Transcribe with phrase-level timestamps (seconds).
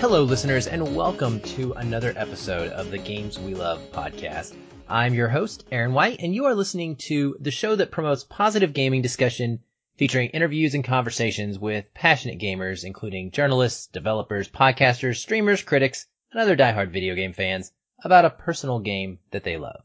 [0.00, 4.54] Hello, listeners, and welcome to another episode of the Games We Love podcast.
[4.88, 8.72] I'm your host, Aaron White, and you are listening to the show that promotes positive
[8.72, 9.60] gaming discussion
[9.98, 16.56] featuring interviews and conversations with passionate gamers, including journalists, developers, podcasters, streamers, critics, and other
[16.56, 17.70] diehard video game fans
[18.02, 19.82] about a personal game that they love.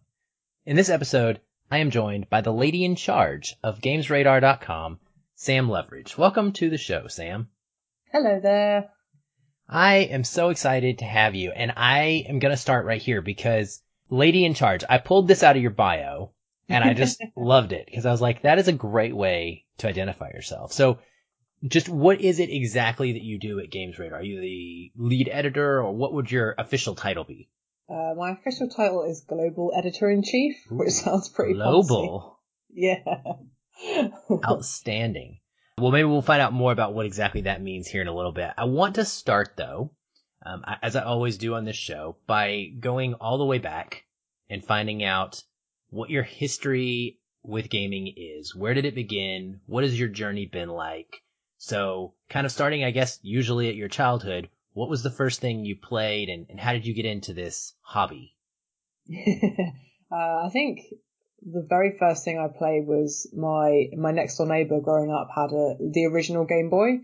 [0.65, 4.97] In this episode, I am joined by the lady in charge of GamesRadar.com,
[5.35, 6.17] Sam Loveridge.
[6.17, 7.49] Welcome to the show, Sam.
[8.13, 8.91] Hello there.
[9.67, 13.21] I am so excited to have you, and I am going to start right here
[13.21, 16.31] because lady in charge, I pulled this out of your bio
[16.69, 19.87] and I just loved it because I was like, that is a great way to
[19.87, 20.71] identify yourself.
[20.71, 20.99] So
[21.63, 24.19] just what is it exactly that you do at Games Radar?
[24.19, 27.49] Are you the lead editor or what would your official title be?
[27.89, 32.33] Uh, my official title is Global Editor in Chief, which sounds pretty global.
[32.77, 32.97] Yeah.
[34.45, 35.39] Outstanding.
[35.77, 38.31] Well, maybe we'll find out more about what exactly that means here in a little
[38.31, 38.51] bit.
[38.57, 39.91] I want to start though,
[40.45, 44.05] um, as I always do on this show, by going all the way back
[44.49, 45.43] and finding out
[45.89, 48.55] what your history with gaming is.
[48.55, 49.59] Where did it begin?
[49.65, 51.21] What has your journey been like?
[51.57, 55.65] So kind of starting, I guess, usually at your childhood, what was the first thing
[55.65, 58.35] you played and, and how did you get into this hobby?
[59.11, 60.79] uh, I think
[61.45, 65.51] the very first thing I played was my my next door neighbor growing up had
[65.51, 67.01] a the original Game Boy,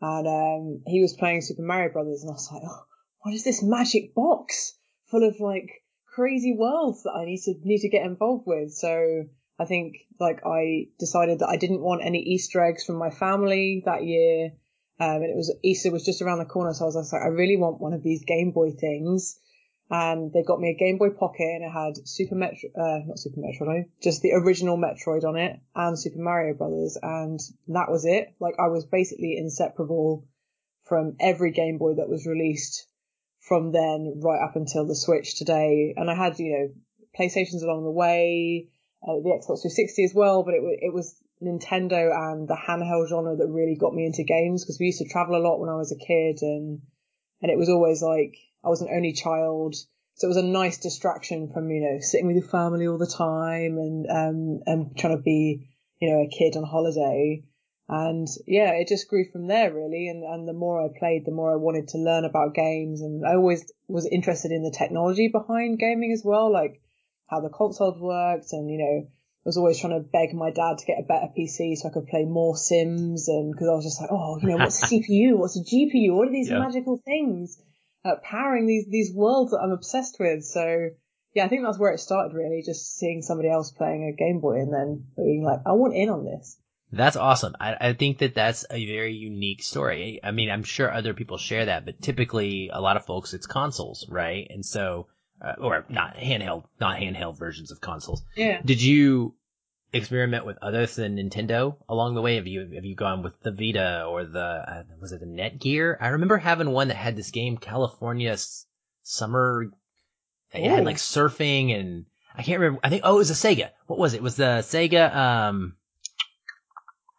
[0.00, 2.84] and um, he was playing Super Mario Brothers, and I was like, oh,
[3.22, 5.70] what is this magic box full of like
[6.12, 8.72] crazy worlds that I need to need to get involved with?
[8.72, 9.24] So
[9.58, 13.82] I think like I decided that I didn't want any Easter eggs from my family
[13.86, 14.52] that year.
[15.00, 17.26] Um, and it was Easter was just around the corner, so I was like, I
[17.26, 19.38] really want one of these Game Boy things
[19.90, 23.18] and they got me a Game Boy Pocket and it had Super Metro, uh, not
[23.18, 28.04] Super Metroid, just the original Metroid on it and Super Mario Brothers, and that was
[28.04, 28.34] it.
[28.40, 30.26] Like I was basically inseparable
[30.84, 32.86] from every Game Boy that was released
[33.40, 35.94] from then right up until the Switch today.
[35.96, 36.68] And I had, you know,
[37.18, 38.68] PlayStations along the way,
[39.02, 43.08] uh, the Xbox 360 as well, but it, w- it was Nintendo and the handheld
[43.08, 45.68] genre that really got me into games because we used to travel a lot when
[45.68, 46.80] I was a kid and,
[47.42, 49.74] and it was always like, I was an only child.
[50.14, 53.06] So it was a nice distraction from, you know, sitting with your family all the
[53.06, 55.68] time and, um, and trying to be,
[56.00, 57.44] you know, a kid on holiday.
[57.88, 60.08] And yeah, it just grew from there really.
[60.08, 63.02] And, and the more I played, the more I wanted to learn about games.
[63.02, 66.80] And I always was interested in the technology behind gaming as well, like
[67.26, 69.08] how the consoles worked and, you know,
[69.44, 71.92] I was always trying to beg my dad to get a better PC so I
[71.92, 74.86] could play more Sims and because I was just like, oh, you know, what's a
[74.94, 75.36] CPU?
[75.36, 76.14] What's a GPU?
[76.14, 76.60] What are these yeah.
[76.60, 77.58] magical things?
[78.04, 80.44] Uh, powering these these worlds that I'm obsessed with.
[80.44, 80.90] So
[81.34, 84.40] yeah, I think that's where it started really, just seeing somebody else playing a Game
[84.40, 86.58] Boy and then being like, I want in on this.
[86.92, 87.56] That's awesome.
[87.58, 90.20] I, I think that that's a very unique story.
[90.22, 93.48] I mean, I'm sure other people share that, but typically a lot of folks, it's
[93.48, 94.46] consoles, right?
[94.48, 95.08] And so,
[95.44, 98.22] uh, or not handheld, not handheld versions of consoles.
[98.36, 98.60] Yeah.
[98.64, 99.34] Did you
[99.94, 102.36] experiment with others than Nintendo along the way?
[102.36, 105.96] Have you have you gone with the Vita or the uh, was it the Netgear?
[106.00, 108.36] I remember having one that had this game California
[109.02, 109.66] Summer.
[110.52, 112.06] It had like surfing and
[112.36, 112.80] I can't remember.
[112.84, 113.70] I think oh it was a Sega.
[113.86, 114.18] What was it?
[114.18, 115.14] it was the Sega?
[115.14, 115.76] Um,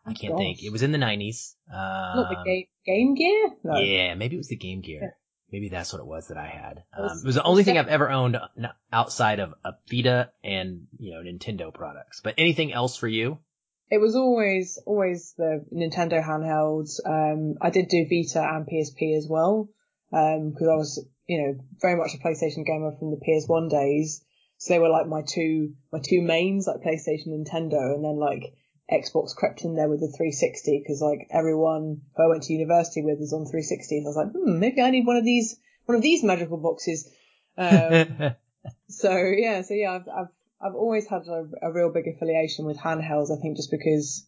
[0.05, 0.39] I can't Gosh.
[0.39, 0.63] think.
[0.63, 1.55] It was in the nineties.
[1.71, 3.49] Um, Not the game, game Gear.
[3.63, 3.77] No.
[3.79, 5.17] Yeah, maybe it was the Game Gear.
[5.55, 6.83] Maybe that's what it was that I had.
[6.99, 8.37] Um, it was the only thing I've ever owned
[8.91, 12.19] outside of a Vita and, you know, Nintendo products.
[12.21, 13.39] But anything else for you?
[13.89, 16.99] It was always, always the Nintendo handhelds.
[17.05, 19.69] Um, I did do Vita and PSP as well.
[20.11, 24.25] Um, cause I was, you know, very much a PlayStation gamer from the PS1 days.
[24.57, 28.43] So they were like my two, my two mains, like PlayStation, Nintendo, and then like
[28.91, 33.01] Xbox crept in there with the 360 because like everyone who I went to university
[33.01, 33.97] with is on 360.
[33.97, 37.09] I was like, hmm, maybe I need one of these, one of these magical boxes.
[37.57, 38.35] Um,
[38.89, 40.27] so yeah, so yeah, I've, I've,
[40.61, 43.35] I've always had a, a real big affiliation with handhelds.
[43.35, 44.27] I think just because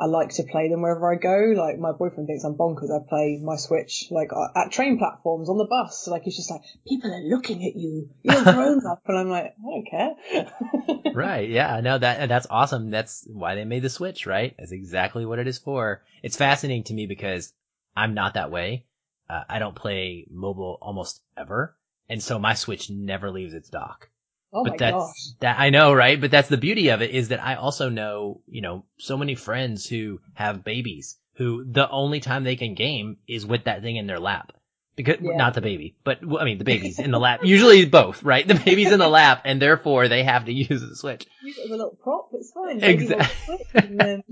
[0.00, 1.52] I like to play them wherever I go.
[1.54, 2.90] Like my boyfriend thinks I'm bonkers.
[2.90, 6.08] I play my Switch like uh, at train platforms on the bus.
[6.08, 8.08] Like he's just like, people are looking at you.
[8.22, 11.12] You're grown up, and I'm like, I don't care.
[11.14, 11.50] right?
[11.50, 11.80] Yeah.
[11.82, 12.90] No, that that's awesome.
[12.90, 14.26] That's why they made the Switch.
[14.26, 14.54] Right?
[14.58, 16.02] That's exactly what it is for.
[16.22, 17.52] It's fascinating to me because
[17.94, 18.86] I'm not that way.
[19.28, 21.76] Uh, I don't play mobile almost ever,
[22.08, 24.08] and so my Switch never leaves its dock.
[24.52, 25.38] Oh but my that's, gosh.
[25.40, 26.20] That I know, right?
[26.20, 29.34] But that's the beauty of it is that I also know, you know, so many
[29.34, 33.96] friends who have babies who the only time they can game is with that thing
[33.96, 34.52] in their lap.
[34.94, 35.36] Because yeah.
[35.36, 37.40] not the baby, but I mean the baby's in the lap.
[37.44, 38.46] Usually both, right?
[38.46, 41.26] The baby's in the lap, and therefore they have to use the switch.
[41.42, 42.28] Use it as a little prop.
[42.34, 42.82] It's fine.
[42.82, 44.24] Exactly.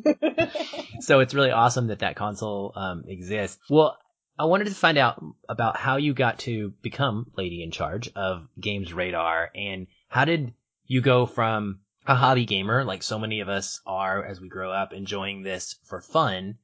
[1.00, 3.58] so it's really awesome that that console um, exists.
[3.70, 3.96] Well,
[4.38, 8.46] I wanted to find out about how you got to become lady in charge of
[8.60, 10.52] Games Radar and how did
[10.86, 14.72] you go from a hobby gamer like so many of us are as we grow
[14.72, 16.56] up enjoying this for fun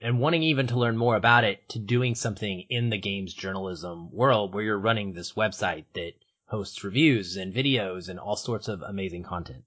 [0.00, 4.10] and wanting even to learn more about it to doing something in the games journalism
[4.12, 6.12] world where you're running this website that
[6.46, 9.64] hosts reviews and videos and all sorts of amazing content.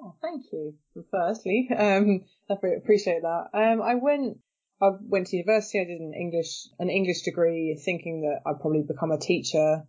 [0.00, 0.74] Oh, thank you.
[1.10, 3.48] Firstly, um, I appreciate that.
[3.52, 4.38] Um, I went,
[4.80, 5.80] I went to university.
[5.80, 9.86] I did an English, an English degree, thinking that I'd probably become a teacher,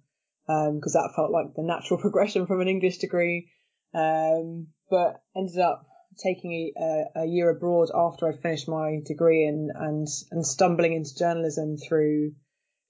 [0.49, 3.51] because um, that felt like the natural progression from an English degree.
[3.93, 5.85] Um, but ended up
[6.23, 11.15] taking a, a, year abroad after I'd finished my degree and, and, and stumbling into
[11.17, 12.33] journalism through,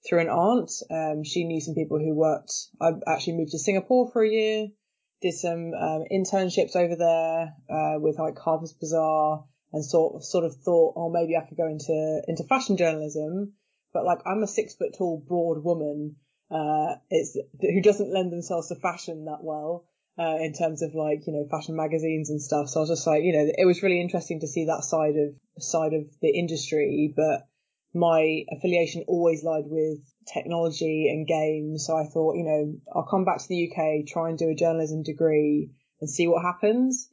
[0.08, 0.70] through an aunt.
[0.90, 2.52] Um, she knew some people who worked.
[2.80, 4.68] I actually moved to Singapore for a year,
[5.22, 10.44] did some um, internships over there uh, with like Harper's Bazaar, and sort of sort
[10.44, 13.52] of thought, oh, maybe I could go into into fashion journalism.
[13.92, 16.16] But like, I'm a six foot tall, broad woman.
[16.50, 19.84] Uh, it's who doesn't lend themselves to fashion that well
[20.18, 22.68] uh, in terms of like you know fashion magazines and stuff.
[22.68, 25.14] So I was just like, you know, it was really interesting to see that side
[25.16, 27.46] of side of the industry, but
[27.94, 29.98] my affiliation always lied with
[30.32, 31.86] technology and games.
[31.86, 34.54] So I thought, you know, I'll come back to the UK, try and do a
[34.54, 35.70] journalism degree
[36.00, 37.10] and see what happens.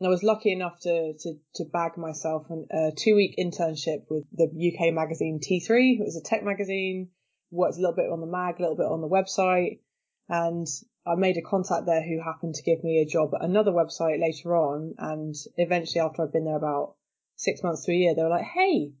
[0.00, 4.24] And I was lucky enough to, to, to bag myself a two week internship with
[4.32, 6.00] the UK magazine T3.
[6.00, 7.08] It was a tech magazine,
[7.50, 9.80] worked a little bit on the mag, a little bit on the website.
[10.28, 10.66] And
[11.06, 14.20] I made a contact there who happened to give me a job at another website
[14.20, 14.94] later on.
[14.98, 16.96] And eventually, after I'd been there about
[17.36, 18.92] six months to a year, they were like, Hey,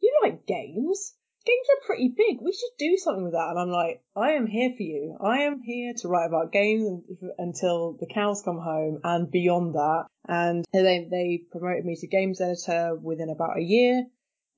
[0.00, 1.14] you like games?
[1.46, 2.40] Games are pretty big.
[2.42, 3.50] We should do something with that.
[3.50, 5.16] And I'm like, I am here for you.
[5.22, 7.02] I am here to write about games
[7.38, 10.06] until the cows come home and beyond that.
[10.28, 14.04] And they, they promoted me to games editor within about a year.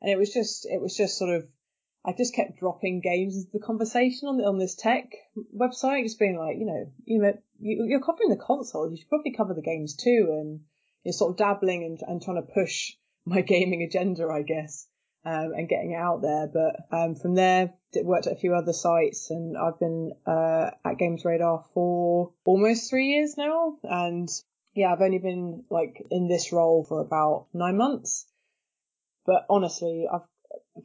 [0.00, 1.46] And it was just, it was just sort of
[2.04, 5.12] I just kept dropping games into the conversation on the, on this tech
[5.54, 9.08] website, just being like, you know, you know, you, are covering the consoles, you should
[9.08, 10.60] probably cover the games too, and
[11.04, 12.92] you're sort of dabbling and, and trying to push
[13.26, 14.86] my gaming agenda, I guess,
[15.26, 16.46] um, and getting it out there.
[16.46, 20.70] But um, from there, it worked at a few other sites, and I've been uh,
[20.84, 24.28] at Games Radar for almost three years now, and
[24.74, 28.26] yeah, I've only been like in this role for about nine months.
[29.26, 30.26] But honestly, I've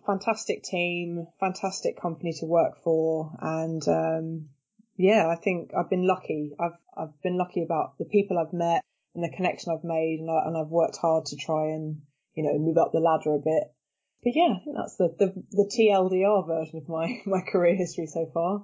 [0.06, 4.50] fantastic team, fantastic company to work for, and um,
[4.98, 6.56] yeah, I think I've been lucky.
[6.60, 8.82] I've I've been lucky about the people I've met
[9.14, 12.02] and the connection I've made, and, I, and I've worked hard to try and
[12.36, 13.64] you know move up the ladder a bit.
[14.24, 18.08] But yeah, I think that's the the, the TLDR version of my my career history
[18.08, 18.64] so far.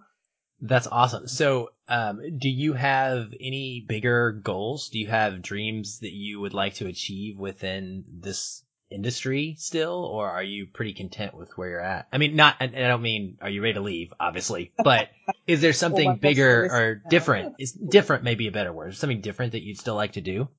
[0.64, 1.28] That's awesome.
[1.28, 4.90] So, um, do you have any bigger goals?
[4.90, 10.30] Do you have dreams that you would like to achieve within this industry still, or
[10.30, 12.08] are you pretty content with where you're at?
[12.12, 15.10] I mean, not, I don't mean, are you ready to leave, obviously, but
[15.48, 17.56] is there something bigger or different?
[17.60, 18.96] Is different maybe a better word?
[18.96, 20.50] Something different that you'd still like to do?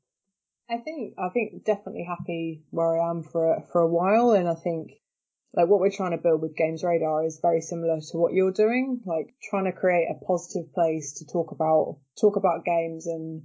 [0.71, 4.33] I think, I think definitely happy where I am for, for a while.
[4.33, 4.93] And I think
[5.55, 8.53] like what we're trying to build with Games Radar is very similar to what you're
[8.53, 13.43] doing, like trying to create a positive place to talk about, talk about games and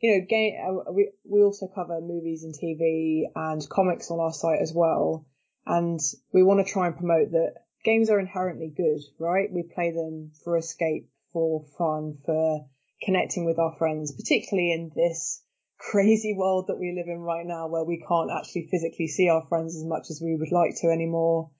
[0.00, 4.32] you know, game, uh, we, we also cover movies and TV and comics on our
[4.32, 5.26] site as well.
[5.66, 6.00] And
[6.32, 7.54] we want to try and promote that
[7.84, 9.52] games are inherently good, right?
[9.52, 12.66] We play them for escape, for fun, for
[13.02, 15.42] connecting with our friends, particularly in this
[15.78, 19.46] crazy world that we live in right now where we can't actually physically see our
[19.48, 21.50] friends as much as we would like to anymore.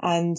[0.00, 0.36] And,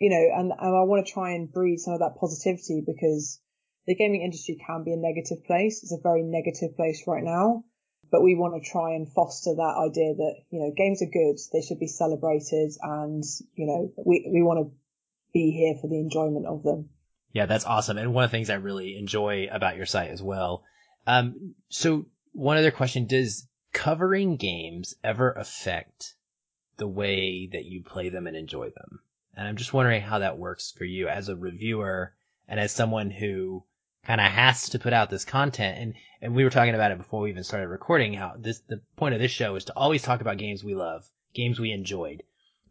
[0.00, 3.40] you know, and, and I want to try and breed some of that positivity because
[3.86, 5.82] the gaming industry can be a negative place.
[5.82, 7.64] It's a very negative place right now.
[8.10, 11.38] But we want to try and foster that idea that, you know, games are good.
[11.52, 13.24] They should be celebrated and,
[13.54, 14.76] you know, we, we want to
[15.32, 16.90] be here for the enjoyment of them.
[17.32, 17.98] Yeah, that's awesome.
[17.98, 20.64] And one of the things I really enjoy about your site as well.
[21.06, 26.14] Um, so one other question, does covering games ever affect
[26.76, 29.00] the way that you play them and enjoy them?
[29.36, 32.14] And I'm just wondering how that works for you as a reviewer
[32.48, 33.64] and as someone who
[34.06, 35.78] kind of has to put out this content.
[35.78, 38.80] And, and we were talking about it before we even started recording how this, the
[38.96, 42.22] point of this show is to always talk about games we love, games we enjoyed,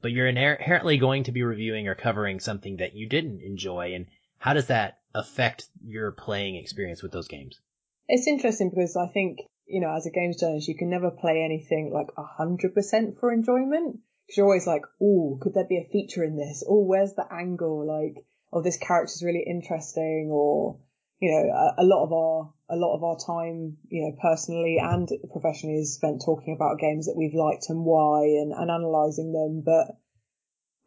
[0.02, 3.94] but you're inherently going to be reviewing or covering something that you didn't enjoy.
[3.96, 7.60] And how does that affect your playing experience with those games?
[8.08, 11.42] It's interesting because I think, you know, as a games journalist, you can never play
[11.44, 14.00] anything like a hundred percent for enjoyment.
[14.28, 16.64] Cause you're always like, oh, could there be a feature in this?
[16.68, 17.86] Oh, where's the angle?
[17.86, 18.24] Like,
[18.54, 20.80] oh, this character's really interesting or,
[21.20, 24.78] you know, a, a, lot of our a lot of our time, you know, personally
[24.82, 29.32] and professionally is spent talking about games that we've liked and why and, and analysing
[29.32, 29.64] them.
[29.66, 29.96] But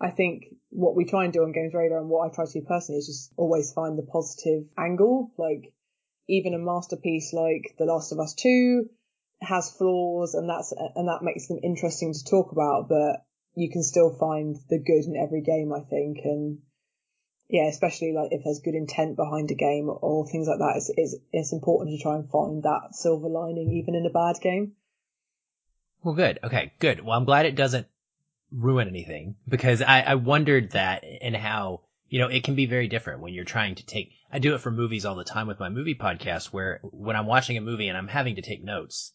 [0.01, 2.61] I think what we try and do on Games Radar and what I try to
[2.61, 5.33] do personally is just always find the positive angle.
[5.39, 5.73] Like
[6.29, 8.85] even a masterpiece like The Last of Us 2
[9.41, 13.83] has flaws and that's, and that makes them interesting to talk about, but you can
[13.83, 16.19] still find the good in every game, I think.
[16.25, 16.59] And
[17.49, 20.90] yeah, especially like if there's good intent behind a game or things like that, it's,
[20.97, 24.73] it's, it's important to try and find that silver lining even in a bad game.
[26.02, 26.38] Well, good.
[26.45, 27.05] Okay, good.
[27.05, 27.87] Well, I'm glad it doesn't
[28.52, 32.87] ruin anything because I, I wondered that and how, you know, it can be very
[32.87, 35.59] different when you're trying to take, I do it for movies all the time with
[35.59, 39.12] my movie podcast where when I'm watching a movie and I'm having to take notes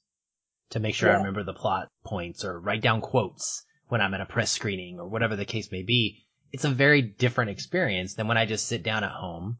[0.71, 1.15] to make sure yeah.
[1.15, 4.99] I remember the plot points or write down quotes when I'm at a press screening
[4.99, 6.22] or whatever the case may be,
[6.53, 9.57] it's a very different experience than when I just sit down at home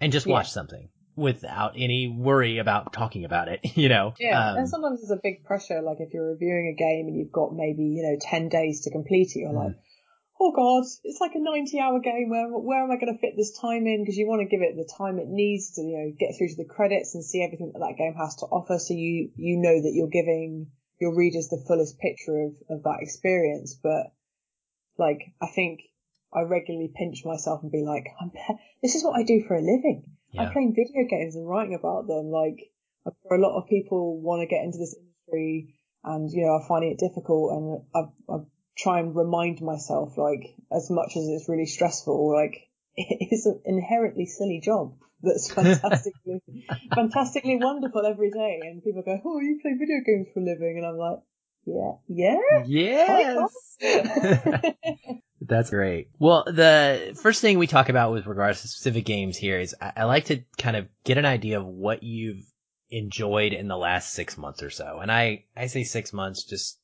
[0.00, 0.32] and just yeah.
[0.34, 4.14] watch something without any worry about talking about it, you know?
[4.18, 4.50] Yeah.
[4.50, 7.32] Um, and sometimes there's a big pressure, like if you're reviewing a game and you've
[7.32, 9.66] got maybe, you know, 10 days to complete it, you're mm.
[9.66, 9.76] like,
[10.40, 12.28] oh god, it's like a 90 hour game.
[12.28, 14.02] Where, where am I going to fit this time in?
[14.02, 16.48] Because you want to give it the time it needs to, you know, get through
[16.48, 18.80] to the credits and see everything that that game has to offer.
[18.80, 20.66] So you, you know that you're giving
[20.98, 23.78] your readers the fullest picture of, of that experience.
[23.80, 24.10] But
[24.98, 25.82] like, I think
[26.34, 28.06] I regularly pinch myself and be like,
[28.82, 30.04] this is what I do for a living.
[30.30, 30.42] Yeah.
[30.42, 32.30] I'm playing video games and writing about them.
[32.30, 32.72] Like,
[33.06, 35.74] a lot of people want to get into this industry
[36.04, 37.52] and, you know, are finding it difficult.
[37.52, 38.36] And I, I
[38.78, 43.60] try and remind myself, like, as much as it's really stressful, like, it is an
[43.66, 46.40] inherently silly job that's fantastically,
[46.94, 48.60] fantastically wonderful every day.
[48.62, 50.78] And people go, oh, you play video games for a living.
[50.78, 51.18] And I'm like,
[51.64, 52.64] yeah, yeah.
[52.66, 53.66] Yes.
[55.48, 56.08] That's great.
[56.18, 59.92] Well, the first thing we talk about with regards to specific games here is I,
[59.96, 62.44] I, like to kind of get an idea of what you've
[62.90, 65.00] enjoyed in the last six months or so.
[65.00, 66.78] And I, I say six months, just,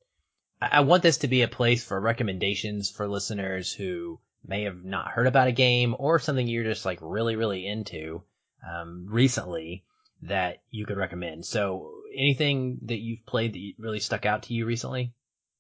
[0.61, 4.85] I, I want this to be a place for recommendations for listeners who may have
[4.85, 8.23] not heard about a game or something you're just like really, really into,
[8.69, 9.85] um, recently
[10.23, 11.47] that you could recommend.
[11.47, 15.13] So anything that you've played that really stuck out to you recently?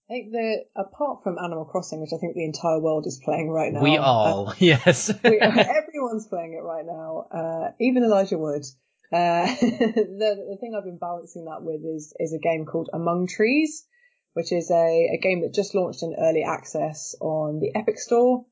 [0.08, 3.50] I think that apart from Animal Crossing, which I think the entire world is playing
[3.50, 3.82] right now.
[3.82, 5.12] We all, uh, yes.
[5.22, 8.64] we, everyone's playing it right now, uh, even Elijah Wood.
[9.12, 13.26] Uh, the, the thing I've been balancing that with is, is a game called Among
[13.26, 13.86] Trees,
[14.32, 18.46] which is a, a game that just launched in early access on the Epic Store.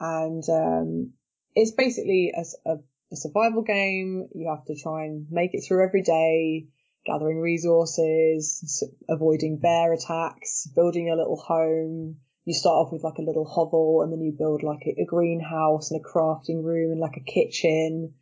[0.00, 1.12] And, um,
[1.54, 2.76] it's basically a, a,
[3.12, 4.28] a survival game.
[4.34, 6.68] You have to try and make it through every day
[7.04, 12.16] gathering resources, avoiding bear attacks, building a little home.
[12.44, 15.04] You start off with like a little hovel and then you build like a, a
[15.04, 18.14] greenhouse and a crafting room and like a kitchen.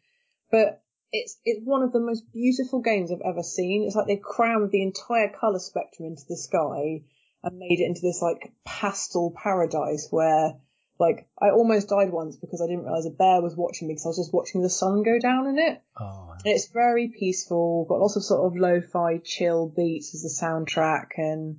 [0.50, 0.82] But
[1.12, 3.84] it's, it's one of the most beautiful games I've ever seen.
[3.84, 7.04] It's like they've crammed the entire color spectrum into the sky
[7.42, 10.54] and made it into this like pastel paradise where
[11.00, 14.04] like, I almost died once because I didn't realize a bear was watching me because
[14.04, 15.82] I was just watching the sun go down in it.
[15.98, 16.32] Oh.
[16.32, 21.08] And it's very peaceful, got lots of sort of lo-fi chill beats as the soundtrack
[21.16, 21.56] and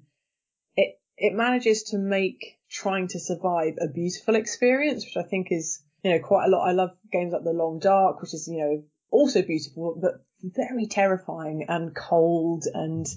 [0.75, 5.83] it, it manages to make trying to survive a beautiful experience, which I think is,
[6.03, 6.67] you know, quite a lot.
[6.67, 10.87] I love games like The Long Dark, which is, you know, also beautiful, but very
[10.87, 13.07] terrifying and cold and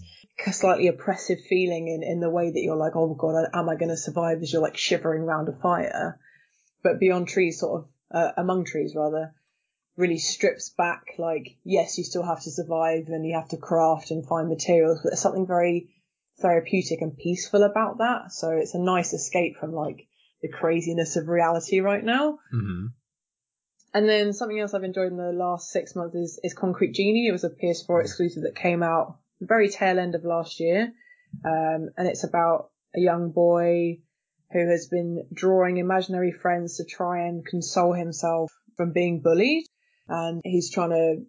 [0.51, 3.91] slightly oppressive feeling in, in the way that you're like, oh god, am I going
[3.91, 6.19] to survive as you're like shivering around a fire?
[6.83, 9.33] But beyond trees, sort of, uh, among trees rather,
[9.97, 14.11] really strips back like, yes, you still have to survive and you have to craft
[14.11, 15.89] and find materials, but there's something very
[16.41, 18.33] therapeutic and peaceful about that.
[18.33, 20.09] So it's a nice escape from like
[20.43, 22.39] the craziness of reality right now.
[22.53, 22.87] Mm-hmm.
[23.95, 27.29] And then something else I've enjoyed in the last six months is, is Concrete Genie.
[27.29, 30.93] It was a PS4 exclusive that came out the very tail end of last year.
[31.45, 34.01] Um, and it's about a young boy
[34.51, 39.65] who has been drawing imaginary friends to try and console himself from being bullied.
[40.09, 41.25] And he's trying to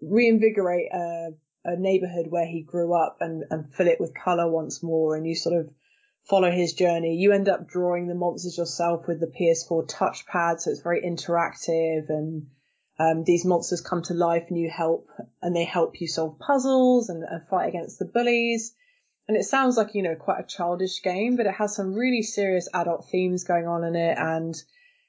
[0.00, 1.30] reinvigorate a,
[1.64, 5.16] a neighborhood where he grew up and, and fill it with color once more.
[5.16, 5.70] And you sort of
[6.28, 7.16] follow his journey.
[7.16, 12.08] You end up drawing the monsters yourself with the PS4 touchpad, so it's very interactive
[12.08, 12.46] and
[12.98, 15.08] um, these monsters come to life and you help
[15.42, 18.74] and they help you solve puzzles and, and fight against the bullies.
[19.28, 22.22] And it sounds like, you know, quite a childish game, but it has some really
[22.22, 24.16] serious adult themes going on in it.
[24.16, 24.54] And,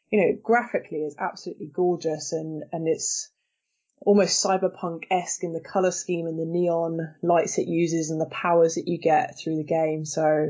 [0.09, 3.31] you know, graphically it's absolutely gorgeous and, and it's
[4.01, 8.75] almost cyberpunk-esque in the color scheme and the neon lights it uses and the powers
[8.75, 10.03] that you get through the game.
[10.03, 10.49] So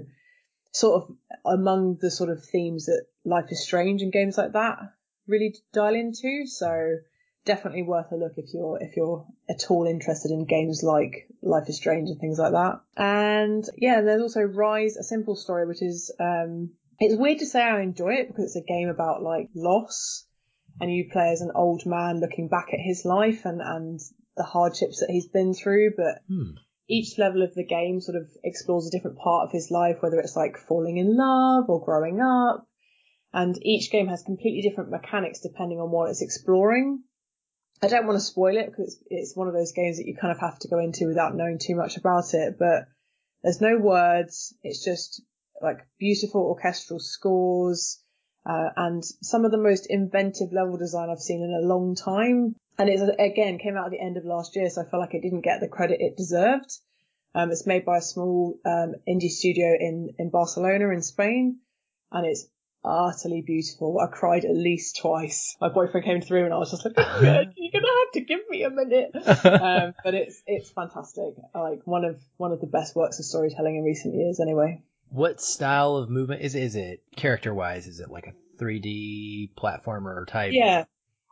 [0.77, 1.15] sort of
[1.45, 4.79] among the sort of themes that Life is Strange and games like that
[5.27, 6.45] really dial into.
[6.45, 6.97] So
[7.45, 11.67] definitely worth a look if you're if you're at all interested in games like Life
[11.67, 12.81] is Strange and things like that.
[12.95, 17.63] And yeah, there's also Arise, a simple story, which is um, it's weird to say
[17.63, 20.25] I enjoy it because it's a game about like loss
[20.79, 23.99] and you play as an old man looking back at his life and, and
[24.35, 26.51] the hardships that he's been through, but Hmm.
[26.89, 30.19] Each level of the game sort of explores a different part of his life, whether
[30.19, 32.67] it's like falling in love or growing up.
[33.33, 37.03] And each game has completely different mechanics depending on what it's exploring.
[37.81, 40.31] I don't want to spoil it because it's, one of those games that you kind
[40.31, 42.85] of have to go into without knowing too much about it, but
[43.43, 44.55] there's no words.
[44.63, 45.21] It's just
[45.61, 48.01] like beautiful orchestral scores,
[48.45, 52.55] uh, and some of the most inventive level design I've seen in a long time.
[52.79, 55.13] And it again came out at the end of last year, so I feel like
[55.13, 56.77] it didn't get the credit it deserved.
[57.33, 61.59] Um, it's made by a small um, indie studio in in Barcelona in Spain,
[62.11, 62.47] and it's
[62.83, 63.99] utterly beautiful.
[63.99, 65.55] I cried at least twice.
[65.59, 68.21] My boyfriend came through, and I was just like, "Oh, God, "You're gonna have to
[68.21, 69.11] give me a minute."
[69.45, 71.33] um, but it's it's fantastic.
[71.53, 74.83] Like one of one of the best works of storytelling in recent years, anyway.
[75.09, 76.63] What style of movement is it?
[76.63, 77.87] Is it character wise?
[77.87, 80.51] Is it like a 3D platformer type?
[80.53, 80.83] Yeah,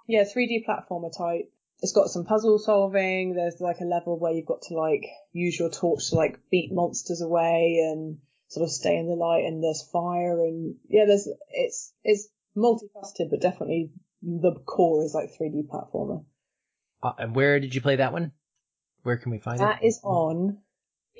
[0.07, 1.51] yeah, 3D platformer type.
[1.81, 3.35] It's got some puzzle solving.
[3.35, 6.71] There's like a level where you've got to like use your torch to like beat
[6.71, 9.43] monsters away and sort of stay in the light.
[9.45, 15.29] And there's fire and yeah, there's it's it's multifaceted, but definitely the core is like
[15.39, 16.23] 3D platformer.
[17.03, 18.31] Uh, and where did you play that one?
[19.03, 20.59] Where can we find That That is on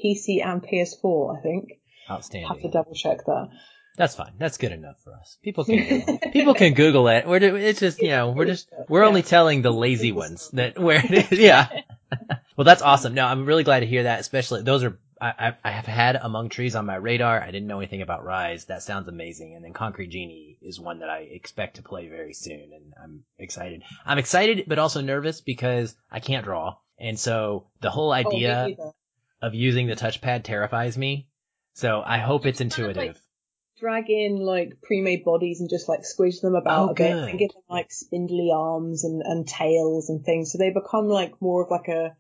[0.04, 1.70] PC and PS4, I think.
[2.10, 2.48] Outstanding.
[2.48, 3.50] Have to double check that.
[3.98, 4.34] That's fine.
[4.38, 5.38] That's good enough for us.
[5.44, 6.20] People can Google.
[6.32, 7.28] people can Google it.
[7.28, 11.02] We're it's just you know we're just we're only telling the lazy ones that where
[11.04, 11.40] it is.
[11.40, 11.68] Yeah.
[12.58, 13.14] well, that's awesome.
[13.14, 14.20] No, I'm really glad to hear that.
[14.20, 17.42] Especially those are I, I have had Among Trees on my radar.
[17.42, 18.66] I didn't know anything about Arise.
[18.66, 19.56] That sounds amazing.
[19.56, 23.24] And then Concrete Genie is one that I expect to play very soon, and I'm
[23.40, 23.84] excited.
[24.06, 28.66] I'm excited, but also nervous because I can't draw, and so the whole Oh, idea
[28.68, 28.92] neither.
[29.42, 31.28] of using the touchpad terrifies me.
[31.76, 33.22] So I hope it's kind of, like, intuitive.
[33.80, 37.30] Drag in like pre-made bodies and just like squish them about Oh, a bit good.
[37.30, 40.52] and give them like spindly arms and, and tails and things.
[40.52, 42.16] So they become like more of like a,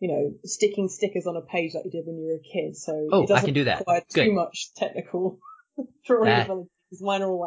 [0.00, 2.76] you know, sticking stickers on a page like you did when you were a kid.
[2.76, 3.78] So Oh, it doesn't I can do that.
[3.80, 4.24] require Good.
[4.26, 5.38] too much technical
[6.06, 7.40] drawing That- ability mine are all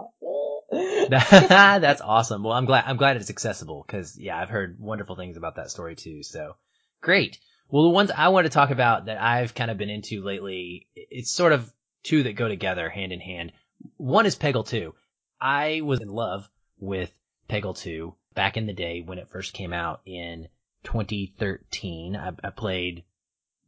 [0.71, 1.09] like.
[1.09, 2.43] That's awesome.
[2.43, 5.69] Well, I'm glad I'm glad it's accessible because yeah, I've heard wonderful things about that
[5.71, 6.23] story too.
[6.23, 6.55] So
[7.01, 7.39] great.
[7.69, 10.87] Well, the ones I want to talk about that I've kind of been into lately,
[10.95, 11.71] it's sort of
[12.03, 13.51] two that go together hand in hand.
[13.97, 14.93] One is Peggle 2.
[15.39, 17.11] I was in love with
[17.49, 20.47] Peggle 2 back in the day when it first came out in
[20.83, 22.15] 2013.
[22.15, 23.03] I, I played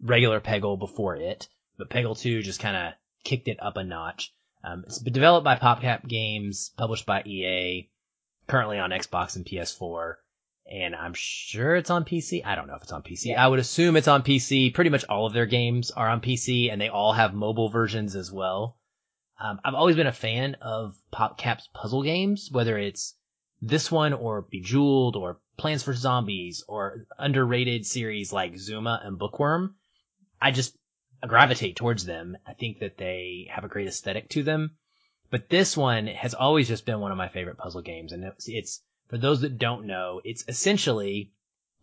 [0.02, 2.94] regular Peggle before it, but Peggle 2 just kind of
[3.24, 4.34] kicked it up a notch.
[4.64, 7.90] Um, it's been developed by PopCap Games, published by EA,
[8.48, 10.16] currently on Xbox and PS4,
[10.70, 12.46] and I'm sure it's on PC.
[12.46, 13.26] I don't know if it's on PC.
[13.26, 13.44] Yeah.
[13.44, 14.74] I would assume it's on PC.
[14.74, 18.16] Pretty much all of their games are on PC, and they all have mobile versions
[18.16, 18.78] as well.
[19.40, 23.16] Um, I've always been a fan of PopCap's puzzle games, whether it's
[23.62, 26.02] this one or Bejeweled or Plants vs.
[26.02, 29.76] Zombies or underrated series like Zuma and Bookworm.
[30.42, 30.78] I just
[31.28, 32.38] gravitate towards them.
[32.46, 34.78] I think that they have a great aesthetic to them.
[35.30, 38.12] But this one has always just been one of my favorite puzzle games.
[38.12, 41.32] And it's, it's for those that don't know, it's essentially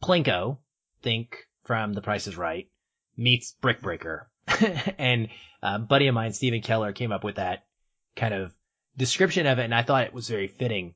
[0.02, 0.58] Plinko,
[1.02, 2.68] think from The Price is Right,
[3.16, 4.28] meets Brick Breaker.
[4.98, 5.28] and
[5.62, 7.64] uh, a buddy of mine, Stephen Keller, came up with that
[8.16, 8.52] kind of
[8.96, 10.94] description of it, and I thought it was very fitting.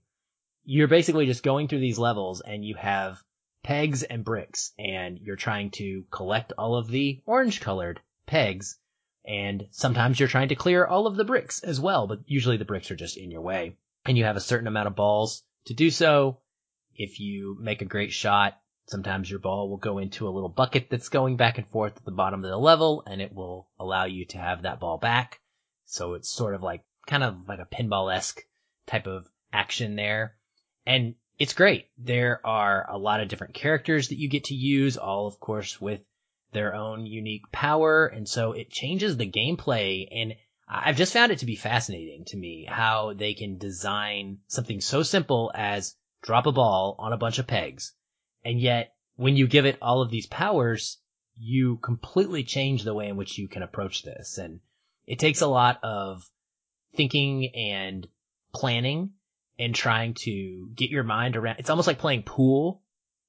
[0.64, 3.22] You're basically just going through these levels, and you have
[3.62, 8.78] pegs and bricks, and you're trying to collect all of the orange colored pegs,
[9.26, 12.64] and sometimes you're trying to clear all of the bricks as well, but usually the
[12.64, 13.76] bricks are just in your way.
[14.06, 16.38] And you have a certain amount of balls to do so.
[16.94, 20.88] If you make a great shot, sometimes your ball will go into a little bucket
[20.90, 24.04] that's going back and forth at the bottom of the level, and it will allow
[24.04, 25.40] you to have that ball back.
[25.86, 28.42] So it's sort of like, kind of like a pinball-esque
[28.86, 30.36] type of action there.
[30.86, 31.86] And it's great.
[31.98, 35.80] There are a lot of different characters that you get to use, all of course
[35.80, 36.00] with
[36.52, 38.06] their own unique power.
[38.06, 40.06] And so it changes the gameplay.
[40.10, 40.34] And
[40.66, 45.02] I've just found it to be fascinating to me how they can design something so
[45.02, 47.92] simple as drop a ball on a bunch of pegs.
[48.44, 50.98] And yet when you give it all of these powers,
[51.36, 54.38] you completely change the way in which you can approach this.
[54.38, 54.60] And
[55.06, 56.28] it takes a lot of
[56.96, 58.06] thinking and
[58.54, 59.10] planning
[59.58, 61.56] and trying to get your mind around.
[61.58, 62.82] It's almost like playing pool,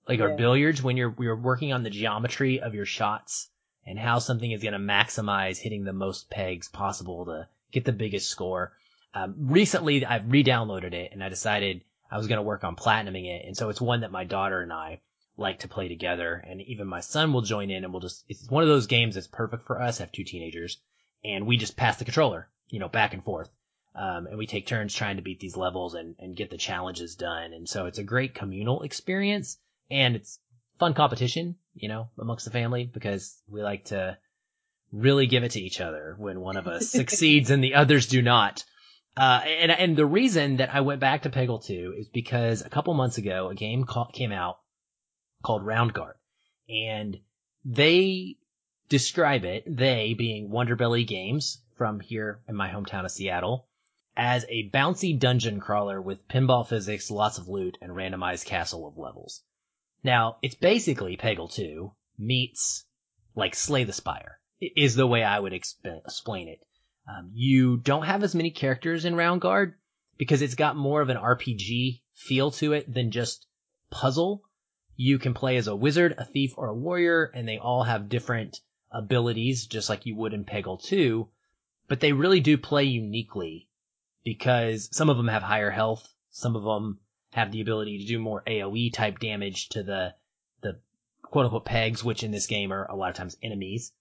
[0.07, 3.49] like or billiards when you're you're working on the geometry of your shots
[3.85, 7.91] and how something is going to maximize hitting the most pegs possible to get the
[7.91, 8.73] biggest score.
[9.13, 13.25] Um, recently, I've re-downloaded it and I decided I was going to work on platinuming
[13.25, 15.01] it, and so it's one that my daughter and I
[15.37, 18.23] like to play together, and even my son will join in, and we'll just.
[18.29, 19.99] It's one of those games that's perfect for us.
[19.99, 20.77] I have two teenagers,
[21.23, 23.49] and we just pass the controller, you know, back and forth.
[23.95, 27.15] Um, and we take turns trying to beat these levels and, and get the challenges
[27.15, 27.53] done.
[27.53, 29.57] And so it's a great communal experience
[29.89, 30.39] and it's
[30.79, 34.17] fun competition, you know, amongst the family because we like to
[34.91, 38.21] really give it to each other when one of us succeeds and the others do
[38.21, 38.63] not.
[39.17, 42.69] Uh, and, and the reason that I went back to Peggle 2 is because a
[42.69, 44.59] couple months ago, a game call, came out
[45.41, 46.15] called Roundguard
[46.67, 47.17] and
[47.63, 48.37] they
[48.89, 53.67] describe it, they being Wonderbelly Games from here in my hometown of Seattle,
[54.17, 58.97] as a bouncy dungeon crawler with pinball physics, lots of loot, and randomized castle of
[58.97, 59.41] levels.
[60.05, 62.85] Now, it's basically Peggle 2 meets
[63.35, 66.63] like Slay the Spire is the way I would exp- explain it.
[67.09, 69.73] Um, you don't have as many characters in Roundguard
[70.19, 73.47] because it's got more of an RPG feel to it than just
[73.89, 74.43] puzzle.
[74.95, 78.07] You can play as a wizard, a thief, or a warrior, and they all have
[78.07, 78.59] different
[78.91, 81.27] abilities, just like you would in Peggle 2,
[81.87, 83.69] but they really do play uniquely
[84.23, 86.99] because some of them have higher health, some of them
[87.35, 90.13] have the ability to do more AoE type damage to the,
[90.61, 90.79] the
[91.21, 93.91] quote unquote pegs, which in this game are a lot of times enemies.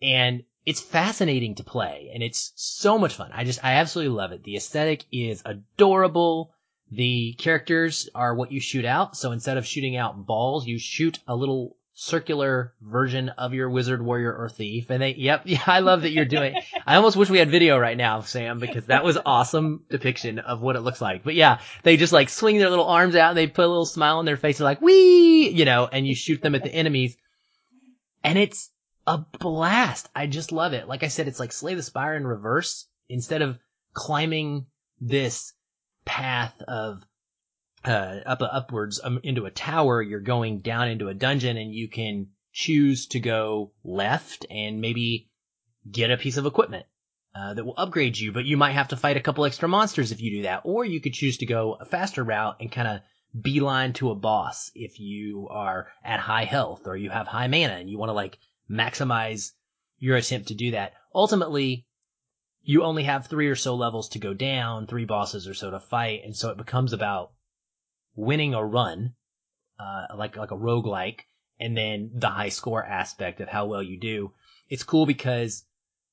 [0.00, 3.30] And it's fascinating to play and it's so much fun.
[3.34, 4.44] I just, I absolutely love it.
[4.44, 6.54] The aesthetic is adorable.
[6.90, 9.14] The characters are what you shoot out.
[9.14, 14.04] So instead of shooting out balls, you shoot a little circular version of your wizard,
[14.04, 14.90] warrior, or thief.
[14.90, 16.56] And they, yep, yeah, I love that you're doing.
[16.86, 20.60] I almost wish we had video right now, Sam, because that was awesome depiction of
[20.60, 21.22] what it looks like.
[21.24, 23.86] But yeah, they just like swing their little arms out and they put a little
[23.86, 24.60] smile on their face.
[24.60, 27.16] Like, wee, you know, and you shoot them at the enemies.
[28.22, 28.70] And it's
[29.06, 30.08] a blast.
[30.14, 30.88] I just love it.
[30.88, 32.86] Like I said, it's like Slay the Spire in reverse.
[33.08, 33.58] Instead of
[33.92, 34.66] climbing
[35.00, 35.52] this
[36.06, 37.04] path of
[37.84, 41.88] uh, up upwards um, into a tower, you're going down into a dungeon, and you
[41.88, 45.28] can choose to go left and maybe
[45.90, 46.86] get a piece of equipment
[47.34, 48.32] uh, that will upgrade you.
[48.32, 50.84] But you might have to fight a couple extra monsters if you do that, or
[50.84, 53.00] you could choose to go a faster route and kind of
[53.40, 57.74] beeline to a boss if you are at high health or you have high mana
[57.74, 58.38] and you want to like
[58.70, 59.50] maximize
[59.98, 60.92] your attempt to do that.
[61.12, 61.86] Ultimately,
[62.62, 65.80] you only have three or so levels to go down, three bosses or so to
[65.80, 67.32] fight, and so it becomes about
[68.14, 69.14] winning a run,
[69.78, 71.20] uh, like like a roguelike,
[71.60, 74.32] and then the high score aspect of how well you do.
[74.68, 75.64] It's cool because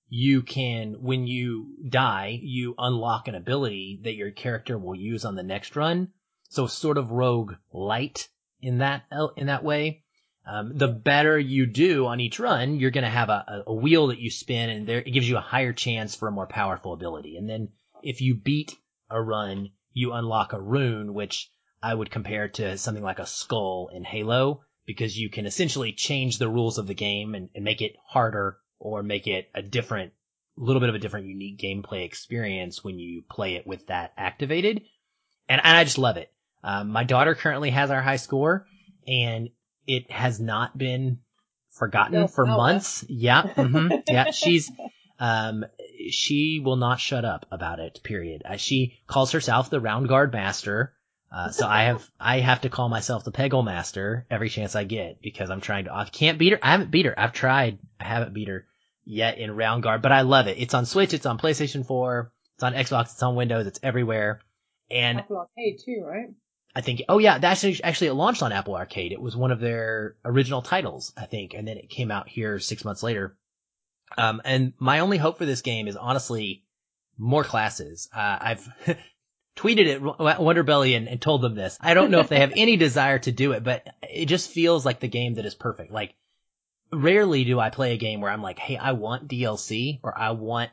[0.09, 5.35] you can, when you die, you unlock an ability that your character will use on
[5.35, 6.09] the next run.
[6.49, 8.27] So sort of rogue light
[8.61, 9.03] in that
[9.37, 10.03] in that way.
[10.45, 14.07] Um, the better you do on each run, you're going to have a, a, wheel
[14.07, 16.93] that you spin, and there it gives you a higher chance for a more powerful
[16.93, 17.37] ability.
[17.37, 17.69] And then
[18.01, 18.75] if you beat
[19.09, 21.51] a run, you unlock a rune, which
[21.83, 26.37] I would compare to something like a skull in Halo, because you can essentially change
[26.37, 30.13] the rules of the game and, and make it harder or make it a different,
[30.57, 34.81] little bit of a different, unique gameplay experience when you play it with that activated.
[35.47, 36.31] And, and I just love it.
[36.63, 38.65] Um, my daughter currently has our high score,
[39.07, 39.49] and
[39.87, 41.19] it has not been
[41.71, 43.05] forgotten no, for no, months.
[43.07, 43.43] Yeah.
[43.43, 44.31] Mm-hmm, yeah.
[44.31, 44.71] She's,
[45.19, 45.65] um,
[46.09, 48.43] she will not shut up about it, period.
[48.45, 50.93] Uh, she calls herself the Roundguard master.
[51.31, 54.83] Uh, so I have, I have to call myself the Peggle master every chance I
[54.83, 56.59] get because I'm trying to, I can't beat her.
[56.61, 57.17] I haven't beat her.
[57.17, 57.79] I've tried.
[57.99, 58.65] I haven't beat her
[59.05, 60.57] yet in Roundguard, but I love it.
[60.59, 61.13] It's on Switch.
[61.13, 62.33] It's on PlayStation 4.
[62.55, 63.13] It's on Xbox.
[63.13, 63.65] It's on Windows.
[63.65, 64.41] It's everywhere.
[64.89, 66.27] And Apple Arcade too, right?
[66.75, 69.13] I think, oh yeah, that's actually, actually it launched on Apple Arcade.
[69.13, 72.59] It was one of their original titles, I think, and then it came out here
[72.59, 73.37] six months later.
[74.17, 76.63] Um, and my only hope for this game is honestly
[77.17, 78.09] more classes.
[78.13, 78.67] Uh, I've
[79.62, 81.78] tweeted it Wonderbelly and, and told them this.
[81.80, 84.86] I don't know if they have any desire to do it, but it just feels
[84.86, 85.91] like the game that is perfect.
[85.91, 86.15] Like
[86.91, 90.32] rarely do I play a game where I'm like, Hey, I want DLC or I
[90.32, 90.71] want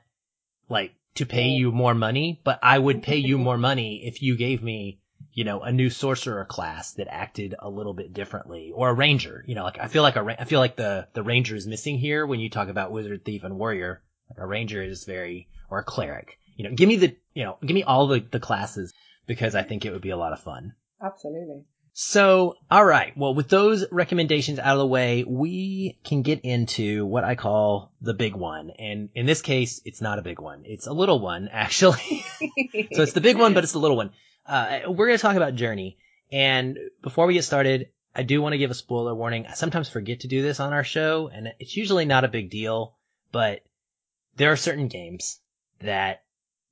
[0.68, 4.36] like to pay you more money, but I would pay you more money if you
[4.36, 5.00] gave me
[5.32, 9.44] you know, a new sorcerer class that acted a little bit differently, or a ranger.
[9.46, 11.98] You know, like I feel like a I feel like the the ranger is missing
[11.98, 14.02] here when you talk about wizard, thief, and warrior.
[14.30, 16.38] Like a ranger is very, or a cleric.
[16.58, 18.92] You know, give me the you know, give me all the the classes
[19.26, 20.74] because I think it would be a lot of fun.
[21.00, 21.62] Absolutely.
[22.00, 23.16] So, all right.
[23.16, 27.92] Well, with those recommendations out of the way, we can get into what I call
[28.00, 28.70] the big one.
[28.78, 30.62] And in this case, it's not a big one.
[30.64, 32.24] It's a little one, actually.
[32.92, 34.10] so it's the big one, but it's the little one.
[34.46, 35.98] Uh, we're going to talk about Journey.
[36.30, 39.46] And before we get started, I do want to give a spoiler warning.
[39.46, 42.50] I sometimes forget to do this on our show, and it's usually not a big
[42.50, 42.94] deal,
[43.32, 43.62] but
[44.36, 45.40] there are certain games
[45.80, 46.22] that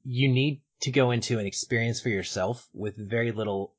[0.07, 3.75] you need to go into an experience for yourself with very little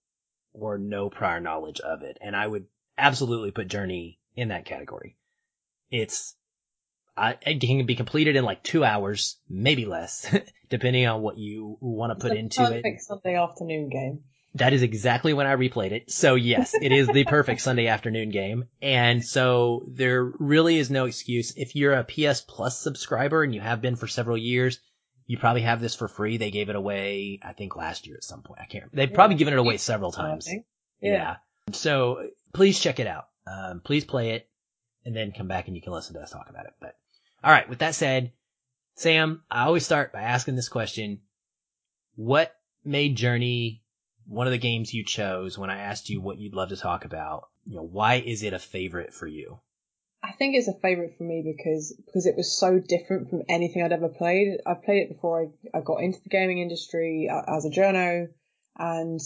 [0.53, 2.17] or no prior knowledge of it.
[2.21, 2.65] And I would
[2.97, 5.15] absolutely put Journey in that category.
[5.89, 6.35] It's,
[7.15, 10.35] I, it can be completed in like two hours, maybe less,
[10.69, 12.83] depending on what you want to put it's into it.
[12.99, 14.23] Sunday afternoon game.
[14.55, 16.11] That is exactly when I replayed it.
[16.11, 18.65] So yes, it is the perfect Sunday afternoon game.
[18.81, 21.53] And so there really is no excuse.
[21.55, 24.79] If you're a PS Plus subscriber and you have been for several years,
[25.27, 26.37] you probably have this for free.
[26.37, 28.59] They gave it away, I think last year at some point.
[28.61, 28.95] I can't, remember.
[28.95, 29.15] they've Yeah.
[29.15, 30.47] probably given it away several times.
[30.49, 30.59] Yeah.
[31.01, 31.35] Yeah.
[31.73, 33.27] So please check it out.
[33.45, 34.49] Um, please play it
[35.05, 36.73] and then come back and you can listen to us talk about it.
[36.79, 36.95] But
[37.43, 37.67] all right.
[37.69, 38.31] With that said,
[38.95, 41.19] Sam, I always start by asking this question.
[42.15, 43.83] What made Journey
[44.25, 47.05] one of the games you chose when I asked you what you'd love to talk
[47.05, 47.47] about?
[47.65, 49.59] You know, why is it a favorite for you?
[50.23, 53.83] I think it's a favourite for me because because it was so different from anything
[53.83, 54.59] I'd ever played.
[54.65, 58.27] I played it before I, I got into the gaming industry uh, as a journo,
[58.77, 59.19] and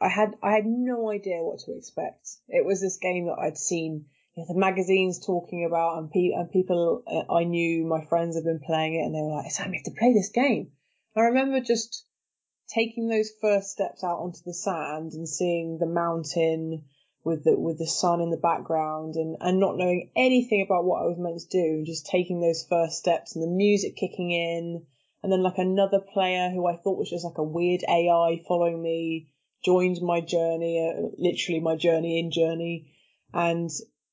[0.00, 2.28] I had I had no idea what to expect.
[2.48, 6.32] It was this game that I'd seen you know, the magazines talking about, and, pe-
[6.34, 9.50] and people uh, I knew, my friends had been playing it, and they were like,
[9.50, 10.72] "Sam, you have to play this game."
[11.16, 12.06] I remember just
[12.68, 16.84] taking those first steps out onto the sand and seeing the mountain
[17.24, 21.02] with the with the sun in the background and and not knowing anything about what
[21.02, 24.86] I was meant to do just taking those first steps and the music kicking in.
[25.22, 28.80] And then like another player who I thought was just like a weird AI following
[28.80, 29.28] me
[29.64, 32.94] joined my journey uh, literally my journey in journey.
[33.34, 33.68] And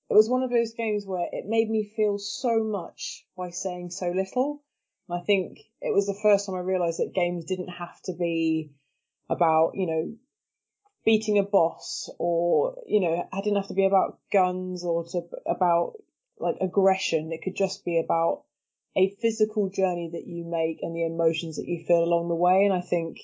[0.09, 3.91] it was one of those games where it made me feel so much by saying
[3.91, 4.63] so little.
[5.09, 8.71] I think it was the first time I realized that games didn't have to be
[9.29, 10.15] about you know
[11.05, 15.21] beating a boss or you know I didn't have to be about guns or to
[15.47, 15.93] about
[16.39, 17.31] like aggression.
[17.31, 18.43] It could just be about
[18.97, 22.65] a physical journey that you make and the emotions that you feel along the way.
[22.65, 23.19] And I think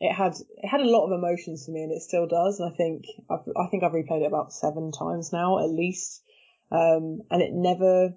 [0.00, 2.60] it had it had a lot of emotions for me and it still does.
[2.60, 6.22] And I think I've, I think I've replayed it about seven times now at least.
[6.70, 8.14] Um and it never